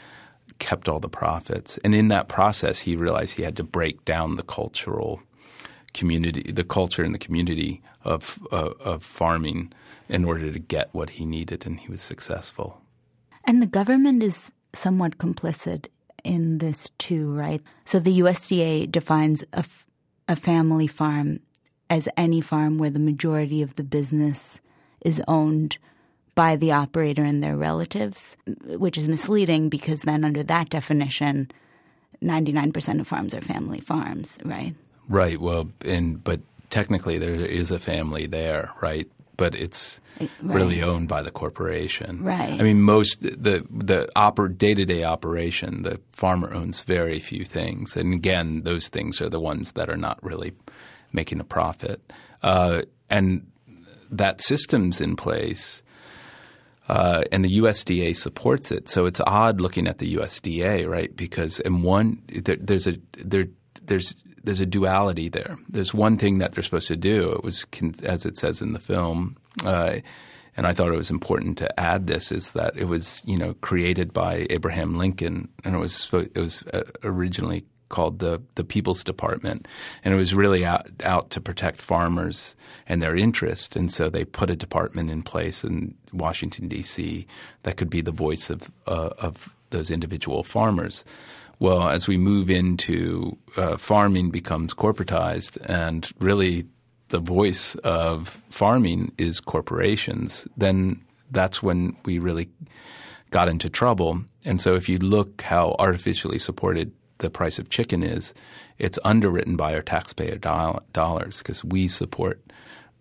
[0.59, 1.77] kept all the profits.
[1.83, 5.21] And in that process, he realized he had to break down the cultural
[5.93, 9.71] community, the culture and the community of uh, of farming
[10.09, 12.81] in order to get what he needed, and he was successful.
[13.45, 15.87] And the government is somewhat complicit
[16.23, 17.61] in this too, right?
[17.85, 19.65] So the USDA defines a,
[20.27, 21.39] a family farm
[21.89, 24.61] as any farm where the majority of the business
[25.01, 25.77] is owned
[26.35, 28.35] by the operator and their relatives,
[28.65, 31.51] which is misleading because then under that definition,
[32.23, 34.73] 99% of farms are family farms, right?
[35.07, 35.39] Right.
[35.39, 36.39] Well, and but
[36.73, 39.07] technically there is a family there, right?
[39.37, 40.29] But it's right.
[40.41, 42.23] really owned by the corporation.
[42.23, 42.59] Right.
[42.59, 48.13] I mean, most the the oper, day-to-day operation, the farmer owns very few things, and
[48.13, 50.53] again, those things are the ones that are not really
[51.11, 52.11] making a profit.
[52.41, 53.45] Uh, and
[54.09, 55.83] that system's in place.
[56.89, 58.89] Uh, and the USDA supports it.
[58.89, 61.15] So it's odd looking at the USDA, right?
[61.15, 63.45] Because in one, there, there's a there,
[63.81, 65.57] there's there's a duality there.
[65.69, 67.31] There's one thing that they're supposed to do.
[67.31, 67.65] It was,
[68.03, 69.97] as it says in the film, uh,
[70.55, 73.55] and I thought it was important to add this is that it was you know
[73.55, 79.03] created by Abraham Lincoln, and it was it was uh, originally called the the People's
[79.03, 79.67] Department,
[80.03, 82.55] and it was really out out to protect farmers
[82.87, 83.75] and their interest.
[83.75, 87.25] And so they put a department in place in Washington D.C.
[87.63, 91.03] that could be the voice of uh, of those individual farmers.
[91.63, 96.67] Well, as we move into uh, farming becomes corporatized, and really
[97.07, 102.49] the voice of farming is corporations, then that's when we really
[103.31, 104.25] got into trouble.
[104.43, 108.33] And so if you look how artificially supported the price of chicken is,
[108.77, 112.41] it's underwritten by our taxpayer dollars because we support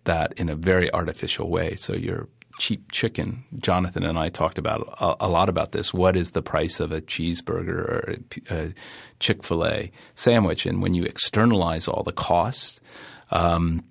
[0.05, 1.75] that in a very artificial way.
[1.75, 3.43] So you're cheap chicken.
[3.59, 5.93] Jonathan and I talked about a, a lot about this.
[5.93, 8.15] What is the price of a cheeseburger or
[8.49, 8.73] a,
[9.19, 10.65] Chick Fil A sandwich?
[10.65, 12.79] And when you externalize all the costs
[13.31, 13.83] um,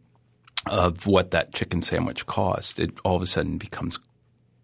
[0.66, 3.98] of what that chicken sandwich cost, it all of a sudden becomes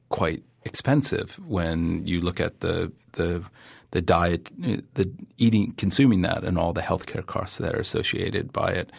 [0.08, 3.44] quite expensive when you look at the the
[3.90, 4.50] the diet,
[4.94, 8.90] the eating, consuming that, and all the healthcare costs that are associated by it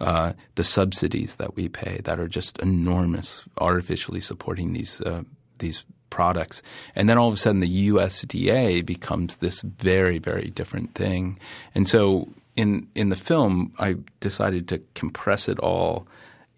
[0.00, 5.22] uh, the subsidies that we pay that are just enormous, artificially supporting these uh,
[5.58, 6.62] these products,
[6.94, 11.38] and then all of a sudden the USDA becomes this very very different thing,
[11.74, 16.06] and so in in the film I decided to compress it all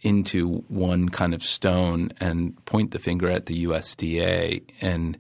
[0.03, 5.19] into one kind of stone and point the finger at the USDA and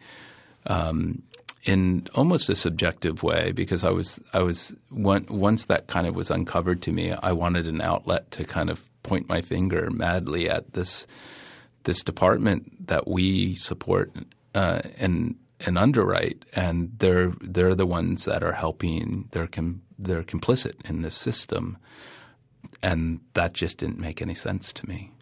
[0.66, 1.22] um,
[1.64, 6.30] in almost a subjective way because I was I was once that kind of was
[6.30, 10.72] uncovered to me, I wanted an outlet to kind of point my finger madly at
[10.72, 11.06] this
[11.84, 14.12] this department that we support
[14.54, 15.36] uh, and
[15.66, 19.28] and underwrite, and they're they're the ones that are helping.
[19.32, 21.76] They're com- they're complicit in this system,
[22.82, 25.12] and that just didn't make any sense to me.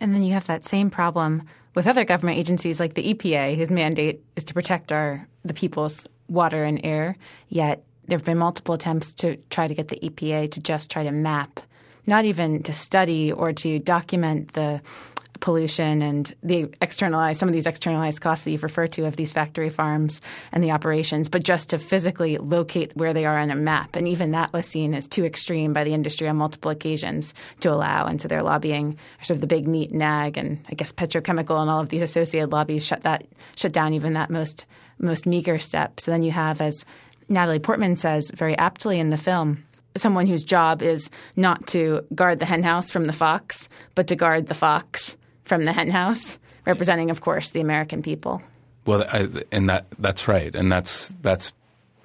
[0.00, 1.42] And then you have that same problem
[1.74, 6.04] with other government agencies like the EPA, whose mandate is to protect our the people's
[6.28, 7.16] water and air.
[7.48, 11.04] Yet there have been multiple attempts to try to get the EPA to just try
[11.04, 11.60] to map,
[12.06, 14.80] not even to study or to document the
[15.40, 19.32] pollution and the externalized some of these externalized costs that you've referred to of these
[19.32, 20.20] factory farms
[20.52, 23.96] and the operations, but just to physically locate where they are on a map.
[23.96, 27.72] And even that was seen as too extreme by the industry on multiple occasions to
[27.72, 28.06] allow.
[28.06, 30.00] And so they're lobbying sort of the big meat and
[30.36, 33.24] and I guess petrochemical and all of these associated lobbies shut that
[33.56, 34.66] shut down even that most
[34.98, 36.00] most meager step.
[36.00, 36.84] So then you have as
[37.28, 39.64] Natalie Portman says very aptly in the film,
[39.96, 44.46] someone whose job is not to guard the henhouse from the fox, but to guard
[44.46, 45.16] the fox
[45.50, 48.40] from the henhouse, representing, of course, the American people.
[48.86, 51.52] Well, I, and that that's right, and that's that's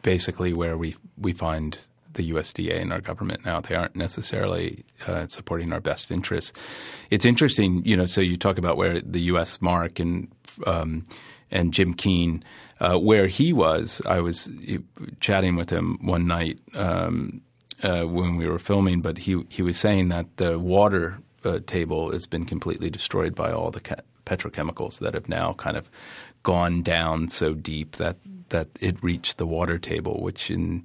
[0.02, 1.78] basically where we we find
[2.14, 3.62] the USDA and our government now.
[3.62, 6.54] They aren't necessarily uh, supporting our best interests.
[7.12, 8.08] It's interesting, you know.
[8.08, 9.62] So you talk about where the U.S.
[9.62, 10.28] MARC and
[10.66, 11.06] um,
[11.52, 12.44] and Jim Keen,
[12.80, 14.02] uh, where he was.
[14.08, 14.50] I was
[15.20, 17.42] chatting with him one night um,
[17.84, 22.12] uh, when we were filming, but he he was saying that the water uh, table
[22.12, 25.90] has been completely destroyed by all the ca- petrochemicals that have now kind of
[26.44, 28.18] gone down so deep that
[28.50, 30.84] that it reached the water table, which in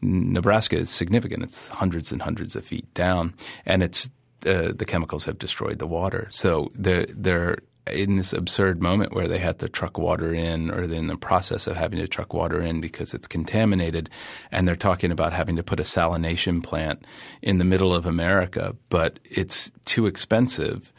[0.00, 1.42] Nebraska is significant.
[1.42, 3.34] It's hundreds and hundreds of feet down,
[3.66, 4.08] and it's
[4.46, 6.28] uh, the chemicals have destroyed the water.
[6.32, 7.58] So they're they're
[7.90, 11.16] in this absurd moment where they had to truck water in or they're in the
[11.16, 14.08] process of having to truck water in because it's contaminated
[14.52, 17.04] and they're talking about having to put a salination plant
[17.42, 20.92] in the middle of America but it's too expensive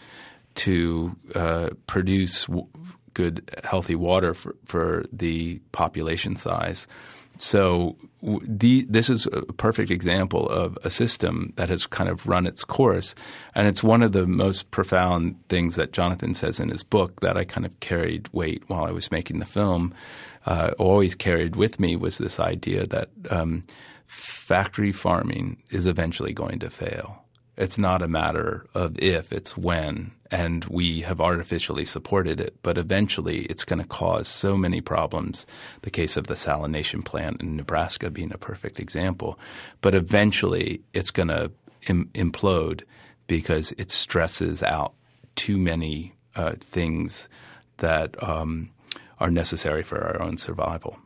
[0.56, 2.68] to uh, produce w-
[3.14, 6.86] good healthy water for, for the population size
[7.38, 12.46] so the, this is a perfect example of a system that has kind of run
[12.46, 13.16] its course,
[13.56, 17.38] and it's one of the most profound things that Jonathan says in his book that
[17.38, 19.94] I kind of carried weight while I was making the film.
[20.46, 23.64] Uh, always carried with me was this idea that um,
[24.08, 27.23] factory farming is eventually going to fail.
[27.56, 30.12] It's not a matter of if, it's when.
[30.32, 35.46] And we have artificially supported it, but eventually it's going to cause so many problems.
[35.84, 39.38] The case of the salination plant in Nebraska being a perfect example.
[39.82, 41.52] But eventually it's going to
[41.88, 42.84] Im- implode
[43.28, 44.94] because it stresses out
[45.36, 47.28] too many uh, things
[47.78, 48.72] that um,
[49.20, 50.98] are necessary for our own survival.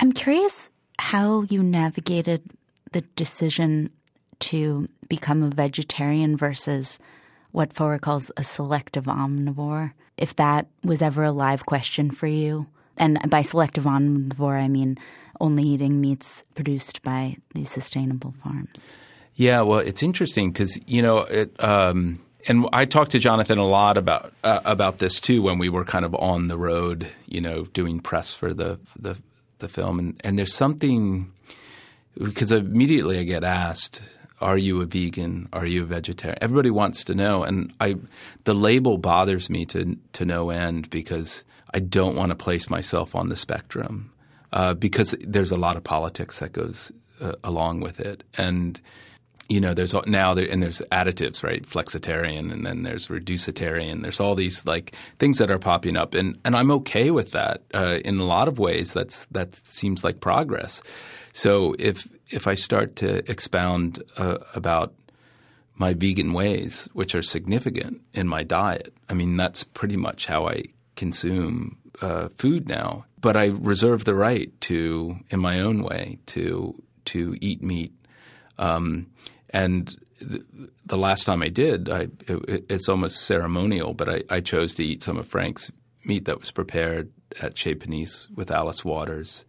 [0.00, 2.42] I'm curious how you navigated
[2.92, 3.90] the decision
[4.40, 6.98] to become a vegetarian versus
[7.52, 12.66] what Foer calls a selective omnivore, if that was ever a live question for you.
[12.96, 14.98] And by selective omnivore, I mean
[15.40, 18.70] only eating meats produced by these sustainable farms.
[19.34, 21.62] Yeah, well, it's interesting because you know it.
[21.62, 25.68] Um, and I talked to Jonathan a lot about uh, about this too when we
[25.68, 29.18] were kind of on the road, you know, doing press for the the,
[29.58, 29.98] the film.
[29.98, 31.32] And, and there's something
[32.18, 34.00] because immediately I get asked,
[34.40, 35.48] "Are you a vegan?
[35.52, 37.96] Are you a vegetarian?" Everybody wants to know, and I
[38.44, 43.14] the label bothers me to to no end because I don't want to place myself
[43.14, 44.12] on the spectrum
[44.52, 48.80] uh, because there's a lot of politics that goes uh, along with it, and
[49.48, 51.62] you know, there's now there and there's additives, right?
[51.62, 54.02] Flexitarian, and then there's reducetarian.
[54.02, 57.62] There's all these like things that are popping up, and and I'm okay with that.
[57.72, 60.82] Uh, in a lot of ways, that's that seems like progress.
[61.32, 64.94] So if if I start to expound uh, about
[65.74, 70.48] my vegan ways, which are significant in my diet, I mean that's pretty much how
[70.48, 70.64] I
[70.96, 73.04] consume uh, food now.
[73.20, 77.92] But I reserve the right to, in my own way, to to eat meat.
[78.58, 79.06] Um,
[79.50, 80.44] and the,
[80.84, 84.84] the, last time I did, I, it, it's almost ceremonial, but I, I, chose to
[84.84, 85.70] eat some of Frank's
[86.04, 89.44] meat that was prepared at Chez Panisse with Alice Waters,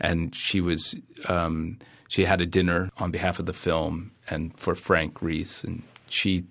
[0.00, 0.96] and she was
[1.28, 1.78] um,
[2.08, 6.44] she had a dinner on behalf of the film and for Frank Reese, and she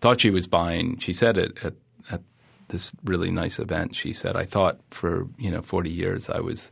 [0.00, 0.98] thought she was buying.
[0.98, 1.74] She said it at,
[2.10, 2.22] at
[2.68, 3.96] this really nice event.
[3.96, 6.70] She said, "I thought for you know forty years I was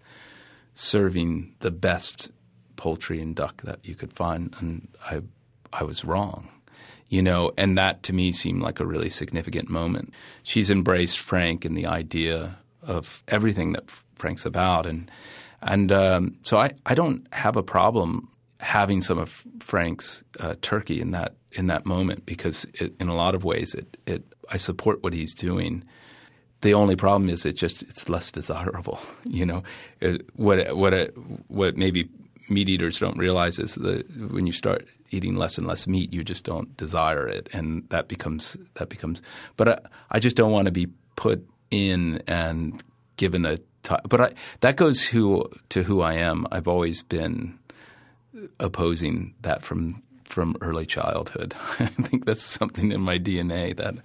[0.75, 2.31] serving the best
[2.77, 5.23] poultry and duck that you could find, and I
[5.73, 6.49] I was wrong."
[7.11, 10.14] you know, and that to me seemed like a really significant moment.
[10.45, 15.11] She's embraced Frank and the idea of everything that Frank's about, and
[15.61, 18.29] and um, so I, I don't have a problem
[18.61, 23.14] having some of Frank's uh, turkey in that in that moment because it, in a
[23.14, 25.83] lot of ways it, it I support what he's doing.
[26.61, 29.01] The only problem is it just it's less desirable.
[29.25, 29.62] You know,
[30.01, 31.07] it, what what a,
[31.49, 32.09] what maybe
[32.49, 36.25] meat eaters don't realize is that when you start eating less and less meat, you
[36.25, 39.23] just don't desire it, and that becomes that becomes.
[39.57, 39.79] But I,
[40.13, 42.83] I just don't want to be put in and
[43.17, 43.59] given a.
[43.83, 46.47] T- but I, that goes who to who I am.
[46.53, 47.59] I've always been
[48.59, 51.55] opposing that from from early childhood.
[51.79, 53.97] I think that's something in my DNA that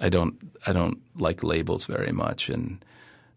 [0.00, 0.36] I don't
[0.66, 2.84] I don't like labels very much, and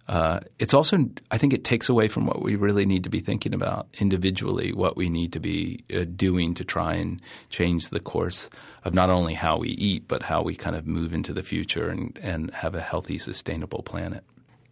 [0.08, 3.20] uh, it's also, I think, it takes away from what we really need to be
[3.20, 7.99] thinking about individually, what we need to be uh, doing to try and change the
[7.99, 8.49] course
[8.86, 11.89] of not only how we eat, but how we kind of move into the future
[11.89, 14.24] and, and have a healthy, sustainable planet.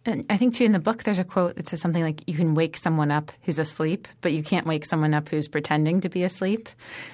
[0.06, 2.34] And I think too in the book there's a quote that says something like you
[2.34, 6.08] can wake someone up who's asleep, but you can't wake someone up who's pretending to
[6.08, 6.68] be asleep.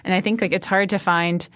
[0.05, 1.49] And I think like it's hard to find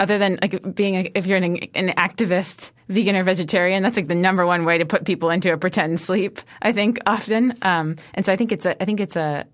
[0.00, 4.08] other than like being a, if you're an, an activist vegan or vegetarian that's like
[4.08, 7.56] the number one way to put people into a pretend sleep i think often.
[7.62, 9.46] Um, and so i think it's a i think it's a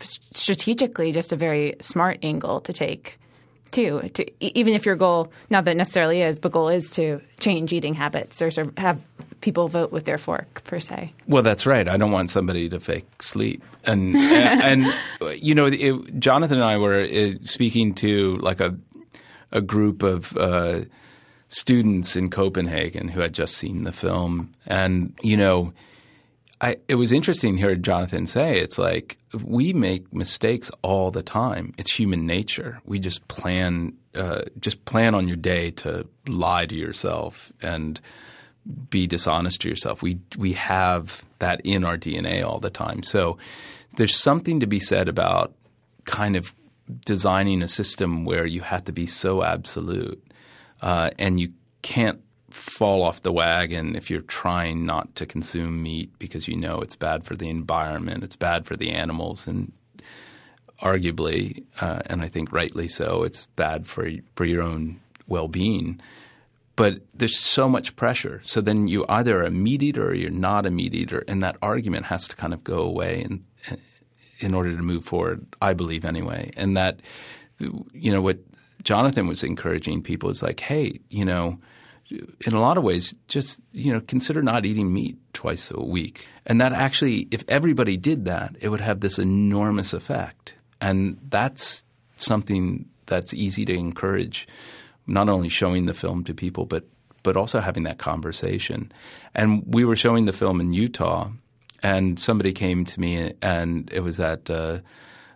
[0.00, 3.18] strategically just a very smart angle to take
[3.72, 7.72] too to even if your goal not that necessarily is but goal is to change
[7.72, 9.02] eating habits or sort of have
[9.40, 11.12] people vote with their fork per se.
[11.26, 11.86] Well that's right.
[11.86, 13.62] I don't want somebody to fake sleep.
[13.84, 14.86] And and,
[15.20, 18.76] and you know it, jonathan and i were uh, speaking to like a
[19.52, 20.80] a group of uh,
[21.48, 25.72] students in Copenhagen who had just seen the film, and you know,
[26.60, 31.22] I, it was interesting to hear Jonathan say it's like we make mistakes all the
[31.22, 31.72] time.
[31.78, 32.80] It's human nature.
[32.84, 38.00] We just plan, uh, just plan on your day to lie to yourself and
[38.90, 40.02] be dishonest to yourself.
[40.02, 43.02] We we have that in our DNA all the time.
[43.02, 43.38] So
[43.96, 45.54] there's something to be said about
[46.04, 46.54] kind of
[47.04, 50.22] designing a system where you have to be so absolute
[50.80, 52.20] uh, and you can't
[52.50, 56.96] fall off the wagon if you're trying not to consume meat because you know it's
[56.96, 59.72] bad for the environment, it's bad for the animals, and
[60.80, 66.00] arguably, uh, and I think rightly so, it's bad for for your own well being.
[66.76, 68.40] But there's so much pressure.
[68.44, 71.42] So then you either are a meat eater or you're not a meat eater, and
[71.42, 73.44] that argument has to kind of go away and
[74.38, 75.46] in order to move forward.
[75.60, 77.00] I believe anyway, and that
[77.58, 78.38] you know what
[78.82, 81.58] Jonathan was encouraging people is like, hey, you know
[82.10, 86.26] in a lot of ways, just you know, consider not eating meat twice a week,
[86.46, 91.84] and that actually, if everybody did that, it would have this enormous effect, and that's
[92.16, 94.48] something that's easy to encourage.
[95.06, 96.84] Not only showing the film to people, but
[97.22, 98.92] but also having that conversation.
[99.34, 101.30] And we were showing the film in Utah,
[101.82, 104.80] and somebody came to me, and it was at uh,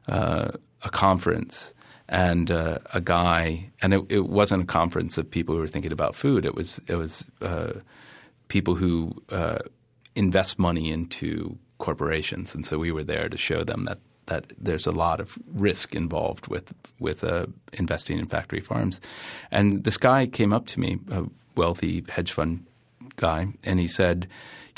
[0.09, 0.51] uh,
[0.83, 1.75] a conference
[2.09, 5.93] and uh, a guy, and it, it, wasn't a conference of people who were thinking
[5.93, 6.45] about food.
[6.45, 7.73] It was it was uh,
[8.49, 9.59] people who uh,
[10.15, 14.87] invest money into corporations, and so we were there to show them that that there's
[14.87, 19.01] a lot of risk involved with with uh, investing in factory farms.
[19.51, 21.25] And this guy came up to me, a
[21.57, 22.67] wealthy hedge fund
[23.17, 24.29] guy, and he said,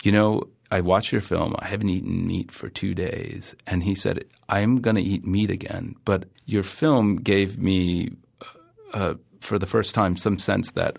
[0.03, 1.55] "You know, I watched your film.
[1.59, 3.55] I haven't eaten meat for two days.
[3.67, 5.97] And he said, I'm going to eat meat again.
[6.05, 8.11] But your film gave me,
[8.43, 10.99] uh, uh, for the first time, some sense that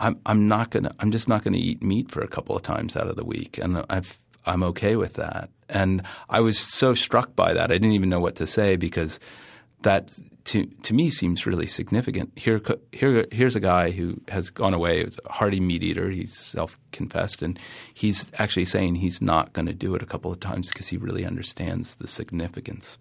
[0.00, 2.54] I'm, I'm not going to, I'm just not going to eat meat for a couple
[2.56, 3.58] of times out of the week.
[3.58, 5.50] And I've, I'm okay with that.
[5.68, 7.70] And I was so struck by that.
[7.70, 9.18] I didn't even know what to say because
[9.82, 10.12] that
[10.48, 12.32] to to me seems really significant.
[12.34, 12.60] Here,
[12.92, 15.04] here, here's a guy who has gone away.
[15.04, 16.10] He's a hearty meat eater.
[16.10, 17.58] He's self confessed, and
[17.92, 20.96] he's actually saying he's not going to do it a couple of times because he
[20.96, 22.96] really understands the significance.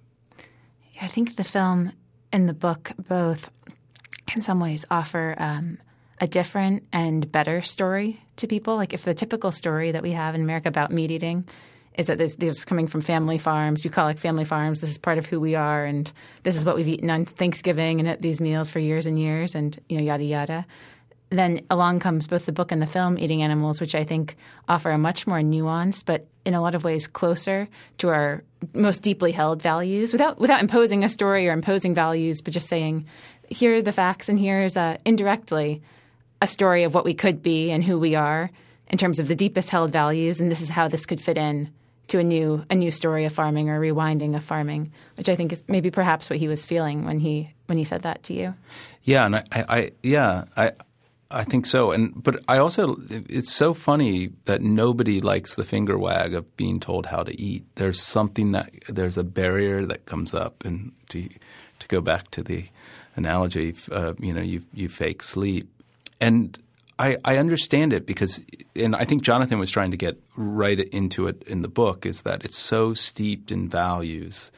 [1.02, 1.94] I think the film
[2.34, 3.50] and the book both,
[4.36, 5.78] in some ways, offer um,
[6.20, 8.76] a different and better story to people.
[8.76, 11.48] Like if the typical story that we have in America about meat eating
[11.98, 14.82] is that this, this is coming from family farms, bucolic family farms.
[14.82, 16.12] This is part of who we are, and
[16.44, 19.56] this is what we've eaten on Thanksgiving and at these meals for years and years,
[19.56, 20.66] and you know, yada yada.
[21.30, 24.38] Then along comes both the book and the film, Eating Animals, which I think
[24.70, 27.68] offer a much more nuanced, but in a lot of ways closer
[27.98, 28.44] to our
[28.74, 33.06] most deeply held values, without without imposing a story or imposing values, but just saying,
[33.50, 35.82] here are the facts, and here's uh, indirectly
[36.42, 38.52] a story of what we could be and who we are
[38.90, 41.70] in terms of the deepest held values, and this is how this could fit in
[42.08, 45.52] to a new a new story of farming or rewinding of farming, which I think
[45.52, 48.54] is maybe perhaps what he was feeling when he when he said that to you.
[49.04, 50.72] Yeah, and I, I yeah I.
[51.30, 55.98] I think so, and but I also it's so funny that nobody likes the finger
[55.98, 57.66] wag of being told how to eat.
[57.76, 61.28] There's something that there's a barrier that comes up, and to
[61.80, 62.70] to go back to the
[63.18, 65.68] analogy, uh, you know, you you fake sleep,
[66.22, 66.58] and
[67.00, 68.44] I, I understand it because,
[68.76, 72.24] and I think Jonathan was trying to get right into it in the book, is
[72.24, 74.52] that it's so steeped in values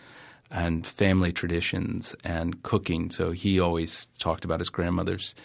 [0.50, 3.12] and family traditions and cooking.
[3.12, 5.36] So he always talked about his grandmother's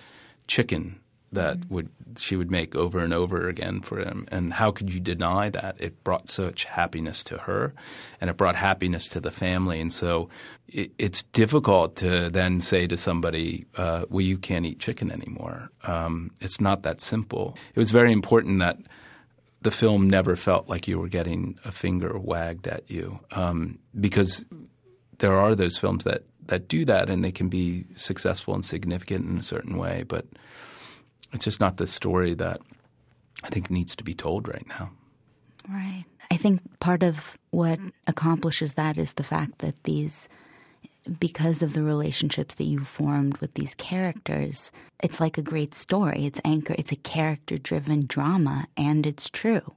[0.46, 1.00] chicken
[1.34, 1.74] that mm-hmm.
[1.74, 4.26] would she would make over and over again for him.
[4.30, 5.76] And how could you deny that?
[5.80, 7.74] It brought such happiness to her,
[8.20, 9.80] and it brought happiness to the family.
[9.80, 10.28] And so
[10.68, 15.70] it, it's difficult to then say to somebody, uh, "Well, you can't eat chicken anymore."
[15.84, 17.56] Um, it's not that simple.
[17.74, 18.78] It was very important that
[19.62, 24.44] the film never felt like you were getting a finger wagged at you, um, because
[25.18, 29.26] there are those films that that do that, and they can be successful and significant
[29.26, 30.26] in a certain way, but
[31.34, 32.60] it's just not the story that
[33.42, 34.90] I think needs to be told right now.
[35.68, 36.04] Right.
[36.30, 40.28] I think part of what accomplishes that is the fact that these
[41.20, 44.72] because of the relationships that you formed with these characters,
[45.02, 46.24] it's like a great story.
[46.24, 49.74] It's anchor it's a character driven drama and it's true.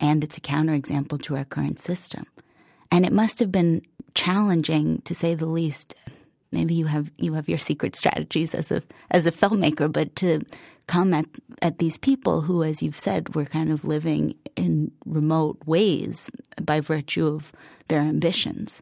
[0.00, 2.26] And it's a counterexample to our current system.
[2.90, 3.82] And it must have been
[4.14, 5.94] challenging to say the least.
[6.52, 10.40] Maybe you have you have your secret strategies as a as a filmmaker, but to
[10.88, 11.26] come at,
[11.62, 16.30] at these people who, as you've said, were kind of living in remote ways
[16.62, 17.52] by virtue of
[17.88, 18.80] their ambitions.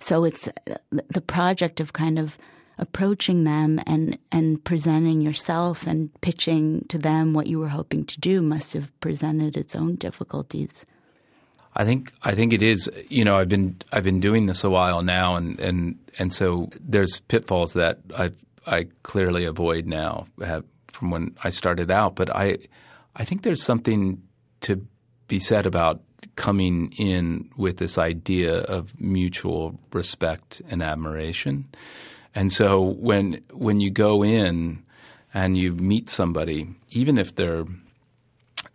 [0.00, 0.48] So it's
[0.90, 2.38] the project of kind of
[2.78, 8.20] approaching them and, and presenting yourself and pitching to them what you were hoping to
[8.20, 10.84] do must have presented its own difficulties.
[11.76, 12.90] I think I think it is.
[13.08, 16.70] You know, I've been I've been doing this a while now, and and and so
[16.80, 18.30] there's pitfalls that I
[18.66, 20.26] I clearly avoid now.
[20.42, 22.58] Have from when I started out, but I
[23.14, 24.22] I think there's something
[24.62, 24.86] to
[25.28, 26.00] be said about
[26.36, 31.66] coming in with this idea of mutual respect and admiration.
[32.34, 34.82] And so when when you go in
[35.34, 37.66] and you meet somebody, even if they're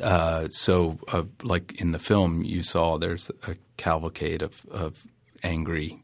[0.02, 5.08] uh, so uh, like in the film you saw, there's a cavalcade of, of
[5.43, 6.04] angry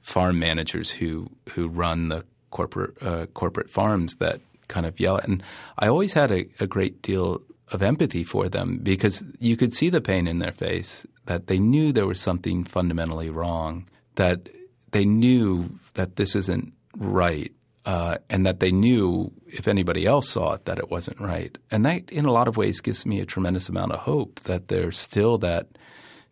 [0.00, 5.28] farm managers who who run the corporate uh, corporate farms that kind of yell at.
[5.28, 5.42] And
[5.78, 9.90] I always had a, a, great deal of empathy for them because you could see
[9.90, 14.48] the pain in their face that they knew there was something fundamentally wrong, that
[14.92, 17.52] they knew that this isn't right,
[17.84, 21.56] uh, and that they knew if anybody else saw it that it wasn't right.
[21.70, 24.68] And that, in a lot of ways, gives me a tremendous amount of hope that
[24.68, 25.66] there's still that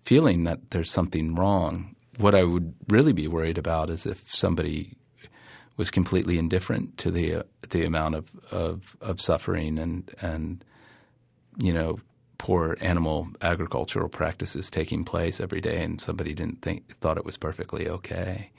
[0.04, 1.94] feeling that there's something wrong.
[2.16, 4.96] What I would really be worried about is if somebody
[5.76, 10.64] was completely indifferent to the uh, the amount of, of, of suffering and and
[11.58, 11.98] you know
[12.38, 17.36] poor animal agricultural practices taking place every day, and somebody didn't think thought it was
[17.36, 18.50] perfectly okay.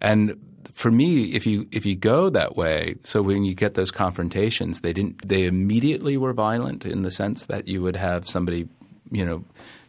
[0.00, 0.38] And
[0.72, 4.80] for me, if you if you go that way, so when you get those confrontations,
[4.80, 8.68] they didn't they immediately were violent in the sense that you would have somebody,
[9.10, 9.44] you know,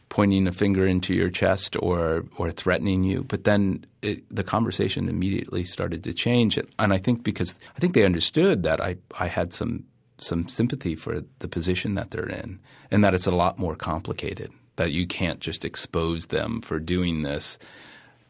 [0.09, 3.23] pointing a finger into your chest or or threatening you.
[3.23, 7.93] But then it, the conversation immediately started to change, and I think because I think
[7.93, 9.85] they understood that I I had some
[10.17, 12.59] some sympathy for the position that they're in,
[12.91, 14.51] and that it's a lot more complicated.
[14.75, 17.59] That you can't just expose them for doing this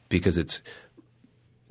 [0.10, 0.62] because it's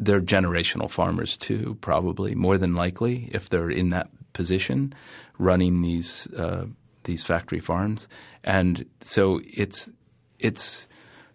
[0.01, 4.95] they're generational farmers too, probably more than likely if they're in that position,
[5.39, 6.65] running these uh,
[7.05, 8.09] these factory farms,
[8.43, 9.91] and so it's
[10.39, 10.89] it's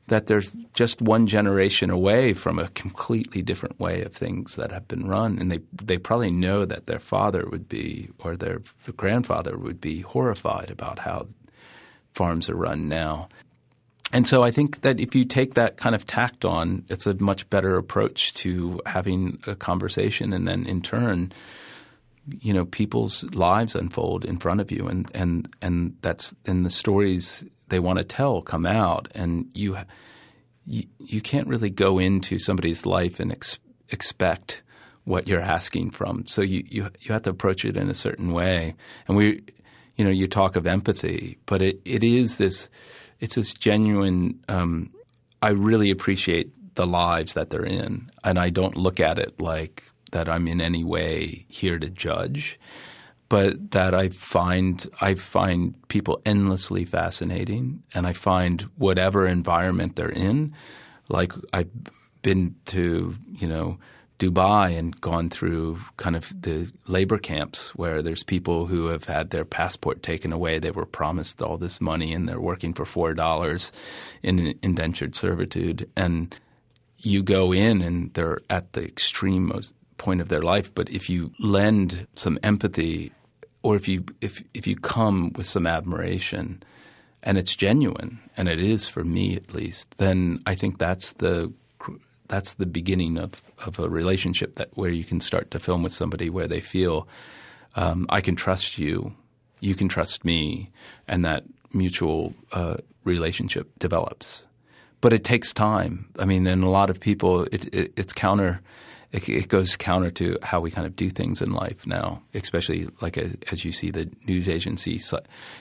[0.07, 4.88] that there's just one generation away from a completely different way of things that have
[4.88, 8.61] been run, and they they probably know that their father would be or their
[8.97, 11.28] grandfather would be horrified about how
[12.13, 13.30] farms are run now.
[14.16, 17.16] And so I think that if you take that kind of tact on, it's a
[17.16, 21.34] much better approach to having a conversation, and then in turn,
[22.39, 26.70] you know, people's lives unfold in front of you, and and and that's and the
[26.70, 29.78] stories they want to tell come out, and you
[30.66, 33.59] you, you can't really go into somebody's life and ex-
[33.89, 34.63] expect
[35.03, 36.26] what you're asking from.
[36.26, 38.76] So you, you you have to approach it in a certain way.
[39.09, 39.43] And we,
[39.97, 42.70] you know, you talk of empathy, but it, it is this
[43.20, 44.39] it's this genuine.
[44.47, 44.91] Um,
[45.41, 49.84] I really appreciate the lives that they're in, and I don't look at it like
[50.11, 52.59] that I'm in any way here to judge
[53.30, 60.09] but that I find I find people endlessly fascinating, and I find whatever environment they're
[60.09, 60.53] in,
[61.09, 61.70] like I've
[62.22, 63.78] been to you know
[64.18, 69.30] Dubai and gone through kind of the labor camps where there's people who have had
[69.30, 70.57] their passport taken away.
[70.57, 73.72] They were promised all this money, and they're working for four dollars
[74.24, 76.38] in indentured servitude, and
[76.99, 79.51] you go in and they're at the extreme
[79.97, 80.74] point of their life.
[80.74, 83.11] But if you lend some empathy,
[83.63, 86.63] or if you if if you come with some admiration,
[87.22, 91.51] and it's genuine, and it is for me at least, then I think that's the
[92.28, 95.94] that's the beginning of, of a relationship that where you can start to film with
[95.94, 97.08] somebody where they feel
[97.76, 99.14] um, I can trust you,
[99.60, 100.72] you can trust me,
[101.08, 104.44] and that mutual uh, relationship develops.
[105.02, 106.08] But it takes time.
[106.18, 108.62] I mean, and a lot of people, it, it, it's counter
[109.12, 112.88] it, it, goes counter to how we kind of do things in life now, especially
[113.02, 115.00] like as, as you see the news agency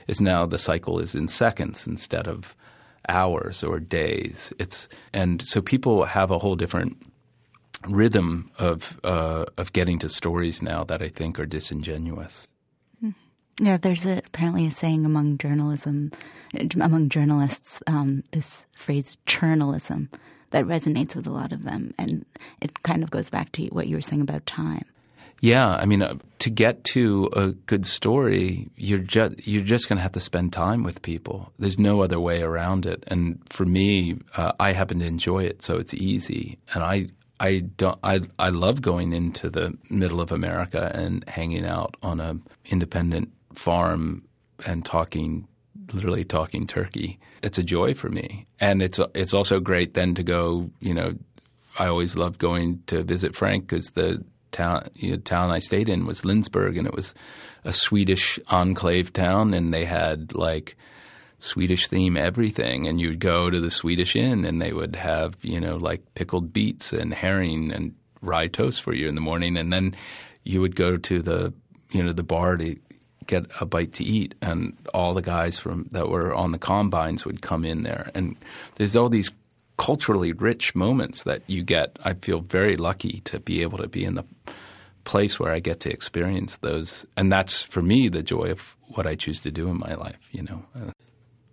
[0.08, 2.56] is now the cycle is in seconds instead of
[3.08, 4.52] hours or days.
[4.58, 6.96] It's and so people have a whole different
[7.88, 12.48] rhythm of uh, of getting to stories now that I think are disingenuous.
[13.00, 13.10] Hmm.
[13.60, 16.12] Yeah, there's a, apparently a saying among journalism,
[16.80, 20.08] among journalists, um, this phrase "journalism."
[20.54, 21.92] that resonates with a lot of them.
[21.98, 22.24] And
[22.60, 24.84] it kind of goes back to what you were saying about time.
[25.44, 29.98] Yeah, I mean, uh, to get to a good story, you're just you're just going
[29.98, 31.52] to have to spend time with people.
[31.58, 33.04] There's no other way around it.
[33.08, 36.56] And for me, uh, I happen to enjoy it, so it's easy.
[36.72, 41.66] And I I don't I I love going into the middle of America and hanging
[41.66, 44.22] out on a independent farm
[44.64, 45.46] and talking
[45.92, 47.18] literally talking turkey.
[47.42, 50.70] It's a joy for me, and it's it's also great then to go.
[50.80, 51.12] You know,
[51.78, 54.24] I always loved going to visit Frank because the
[54.54, 57.14] town you know, town I stayed in was Lindsborg, and it was
[57.64, 60.76] a Swedish enclave town, and they had like
[61.38, 62.86] Swedish theme everything.
[62.86, 66.52] And you'd go to the Swedish Inn, and they would have you know like pickled
[66.52, 69.94] beets and herring and rye toast for you in the morning, and then
[70.44, 71.52] you would go to the
[71.90, 72.76] you know the bar to
[73.26, 77.24] get a bite to eat, and all the guys from that were on the combines
[77.24, 78.36] would come in there, and
[78.76, 79.30] there's all these
[79.76, 81.98] culturally rich moments that you get.
[82.04, 84.24] I feel very lucky to be able to be in the
[85.04, 89.06] place where I get to experience those, and that's for me the joy of what
[89.06, 90.28] I choose to do in my life.
[90.32, 90.64] You know.
[90.74, 90.90] Uh,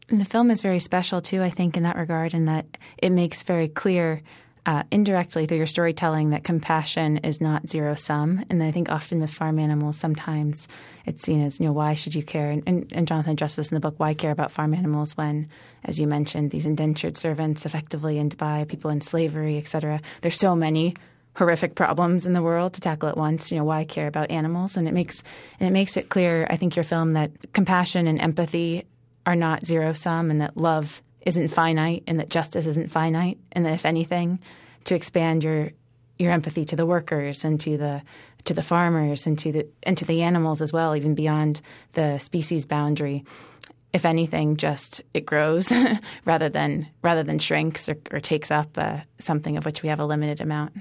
[0.09, 2.65] and the film is very special too, I think, in that regard, in that
[2.97, 4.21] it makes very clear.
[4.63, 8.45] Uh, indirectly through your storytelling that compassion is not zero sum.
[8.47, 10.67] And I think often with farm animals, sometimes
[11.03, 12.51] it's seen as, you know, why should you care?
[12.51, 15.49] And, and, and Jonathan addressed this in the book, why care about farm animals when,
[15.83, 19.99] as you mentioned, these indentured servants effectively in Dubai, people in slavery, et cetera.
[20.21, 20.95] There's so many
[21.35, 23.51] horrific problems in the world to tackle at once.
[23.51, 24.77] You know, why care about animals?
[24.77, 25.23] And it makes
[25.59, 28.85] and it makes it clear, I think, your film that compassion and empathy
[29.25, 33.65] are not zero sum, and that love isn't finite, and that justice isn't finite, and
[33.65, 34.39] that if anything,
[34.85, 35.71] to expand your
[36.17, 38.01] your empathy to the workers and to the
[38.45, 41.61] to the farmers and to the and to the animals as well, even beyond
[41.93, 43.23] the species boundary.
[43.93, 45.71] If anything, just it grows
[46.25, 49.99] rather than rather than shrinks or, or takes up uh, something of which we have
[49.99, 50.73] a limited amount.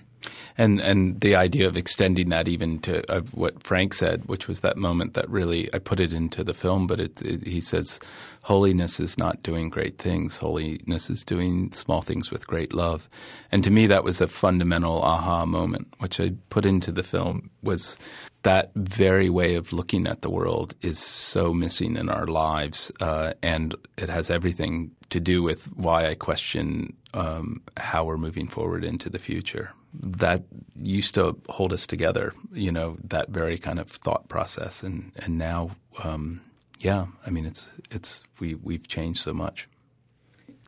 [0.59, 4.61] And and the idea of extending that even to of what Frank said, which was
[4.61, 8.01] that moment that really I put it into the film, but it, it, he says,
[8.43, 10.37] holiness is not doing great things.
[10.37, 13.09] Holiness is doing small things with great love.
[13.53, 17.51] And to me, that was a fundamental aha moment, which I put into the film.
[17.63, 17.99] Was
[18.43, 23.35] that very way of looking at the world is so missing in our lives, uh,
[23.43, 28.85] and it has everything to do with why I question um, how we're moving forward
[28.85, 30.45] into the future that
[30.77, 34.83] used to hold us together, you know, that very kind of thought process.
[34.83, 35.73] And, and now,
[36.05, 36.41] um,
[36.79, 39.69] yeah, I mean, it's, it's, we, we've changed so much.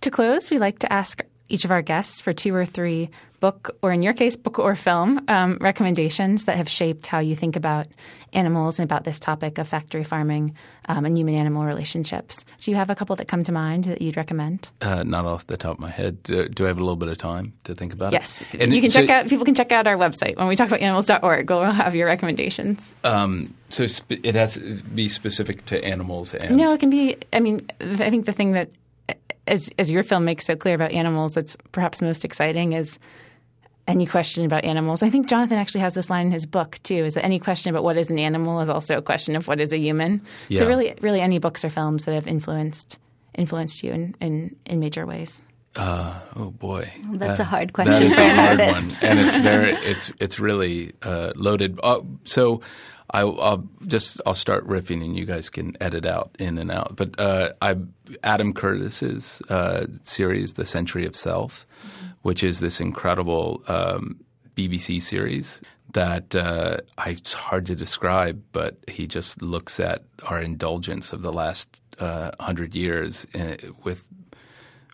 [0.00, 3.10] To close, we like to ask each of our guests for two or three
[3.42, 7.34] book, or in your case, book or film um, recommendations that have shaped how you
[7.34, 7.88] think about
[8.32, 10.54] animals and about this topic of factory farming
[10.88, 12.44] um, and human animal relationships.
[12.60, 14.70] Do you have a couple that come to mind that you'd recommend?
[14.80, 16.22] Uh, not off the top of my head.
[16.22, 18.42] Do, do, I have a little bit of time to think about yes.
[18.42, 18.48] it?
[18.52, 18.62] Yes.
[18.62, 20.36] And You can so, check out, people can check out our website.
[20.36, 22.94] When we talk about animals.org, we'll have your recommendations.
[23.02, 26.56] Um, so sp- it has to be specific to animals and.
[26.56, 28.70] No, it can be, I mean, I think the thing that
[29.46, 32.98] as as your film makes so clear about animals, that's perhaps most exciting is
[33.88, 35.02] any question about animals.
[35.02, 37.70] I think Jonathan actually has this line in his book too: is that any question
[37.70, 40.22] about what is an animal is also a question of what is a human.
[40.48, 40.60] Yeah.
[40.60, 42.98] So really, really, any books or films that have influenced
[43.34, 45.42] influenced you in in, in major ways.
[45.74, 49.72] Uh, oh boy, that's a hard question that is a hard one, and it's very
[49.82, 51.80] it's it's really uh, loaded.
[51.82, 52.60] Uh, so
[53.12, 56.96] I, will just I'll start riffing, and you guys can edit out in and out.
[56.96, 57.76] But uh, I
[58.22, 62.06] Adam Curtis's uh, series, The Century of Self, mm-hmm.
[62.22, 64.20] which is this incredible um,
[64.56, 65.60] BBC series
[65.92, 71.22] that uh, I, it's hard to describe, but he just looks at our indulgence of
[71.22, 74.04] the last uh, hundred years in, uh, with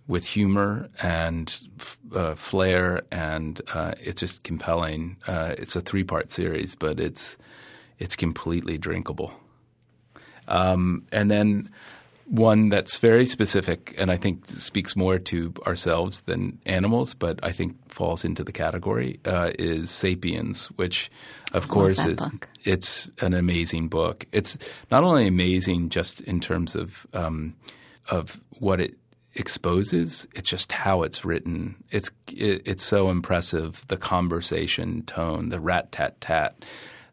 [0.08, 1.60] with humor and
[2.14, 5.16] uh, flair, and uh, it's just compelling.
[5.26, 7.36] Uh, it's a three part series, but it's
[7.98, 9.32] it's completely drinkable.
[10.46, 11.70] Um, and then
[12.28, 17.52] one that's very specific and I think speaks more to ourselves than animals, but I
[17.52, 21.10] think falls into the category uh, is *Sapiens*, which,
[21.54, 22.48] of course, is book.
[22.64, 24.26] it's an amazing book.
[24.32, 24.58] It's
[24.90, 27.56] not only amazing just in terms of um,
[28.10, 28.94] of what it
[29.34, 31.82] exposes; it's just how it's written.
[31.90, 33.86] It's it, it's so impressive.
[33.88, 36.62] The conversation tone, the rat tat tat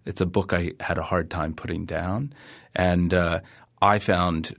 [0.05, 2.33] it's a book I had a hard time putting down,
[2.75, 3.39] and uh,
[3.81, 4.55] I found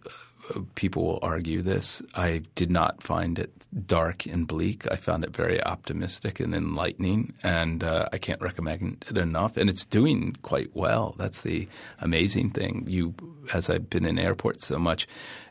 [0.54, 2.02] uh, people will argue this.
[2.14, 3.52] I did not find it
[3.86, 4.90] dark and bleak.
[4.90, 9.56] I found it very optimistic and enlightening, and uh, I can't recommend it enough.
[9.56, 11.14] And it's doing quite well.
[11.18, 11.68] That's the
[12.00, 12.84] amazing thing.
[12.86, 13.14] You,
[13.54, 15.06] as I've been in airports so much,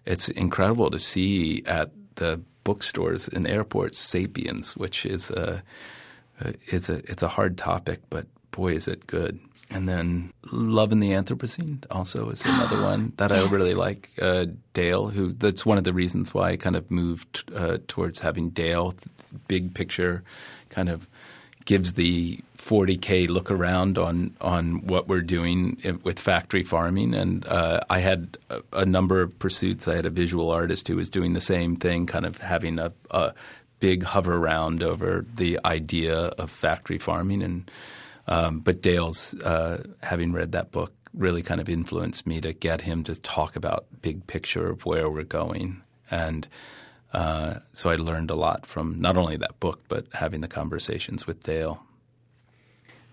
[0.05, 5.63] it's incredible to see at the bookstores in airports *Sapiens*, which is a
[6.67, 9.39] it's a it's a hard topic, but boy, is it good.
[9.71, 13.45] And then Love in the Anthropocene also is another one that yes.
[13.45, 14.11] I really like.
[14.21, 18.19] Uh, Dale, who that's one of the reasons why I kind of moved uh, towards
[18.19, 18.93] having Dale,
[19.47, 20.23] big picture,
[20.69, 21.07] kind of
[21.65, 27.13] gives the 40k look around on on what we're doing with factory farming.
[27.15, 29.87] And uh, I had a, a, number of pursuits.
[29.87, 32.93] I had a visual artist who was doing the same thing, kind of having a,
[33.09, 33.33] a
[33.79, 37.69] big hover around over the idea of factory farming and
[38.27, 42.81] um, but Dale's, uh, having read that book, really kind of influenced me to get
[42.81, 45.81] him to talk about big picture of where we're going.
[46.11, 46.47] And
[47.13, 51.25] uh, so I learned a lot from not only that book, but having the conversations
[51.25, 51.79] with Dale.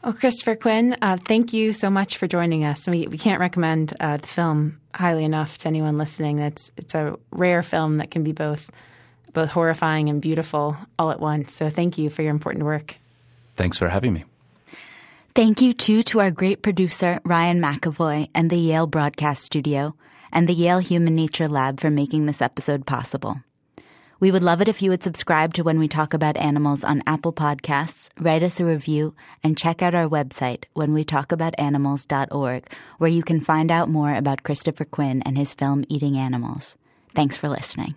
[0.03, 2.89] Well, Christopher Quinn, uh, thank you so much for joining us.
[2.89, 6.41] We, we can't recommend uh, the film highly enough to anyone listening.
[6.41, 8.69] It's it's a rare film that can be both
[9.33, 11.55] both horrifying and beautiful all at once.
[11.55, 12.97] So thank you for your important work.
[13.57, 14.25] Thanks for having me.
[15.35, 19.95] Thank you too to our great producer, Ryan McAvoy, and the Yale Broadcast Studio,
[20.31, 23.41] and the Yale Human Nature Lab for making this episode possible.
[24.21, 27.03] We would love it if you would subscribe to When We Talk About Animals on
[27.07, 33.41] Apple Podcasts, write us a review, and check out our website, whenwetalkaboutanimals.org, where you can
[33.41, 36.77] find out more about Christopher Quinn and his film Eating Animals.
[37.15, 37.95] Thanks for listening.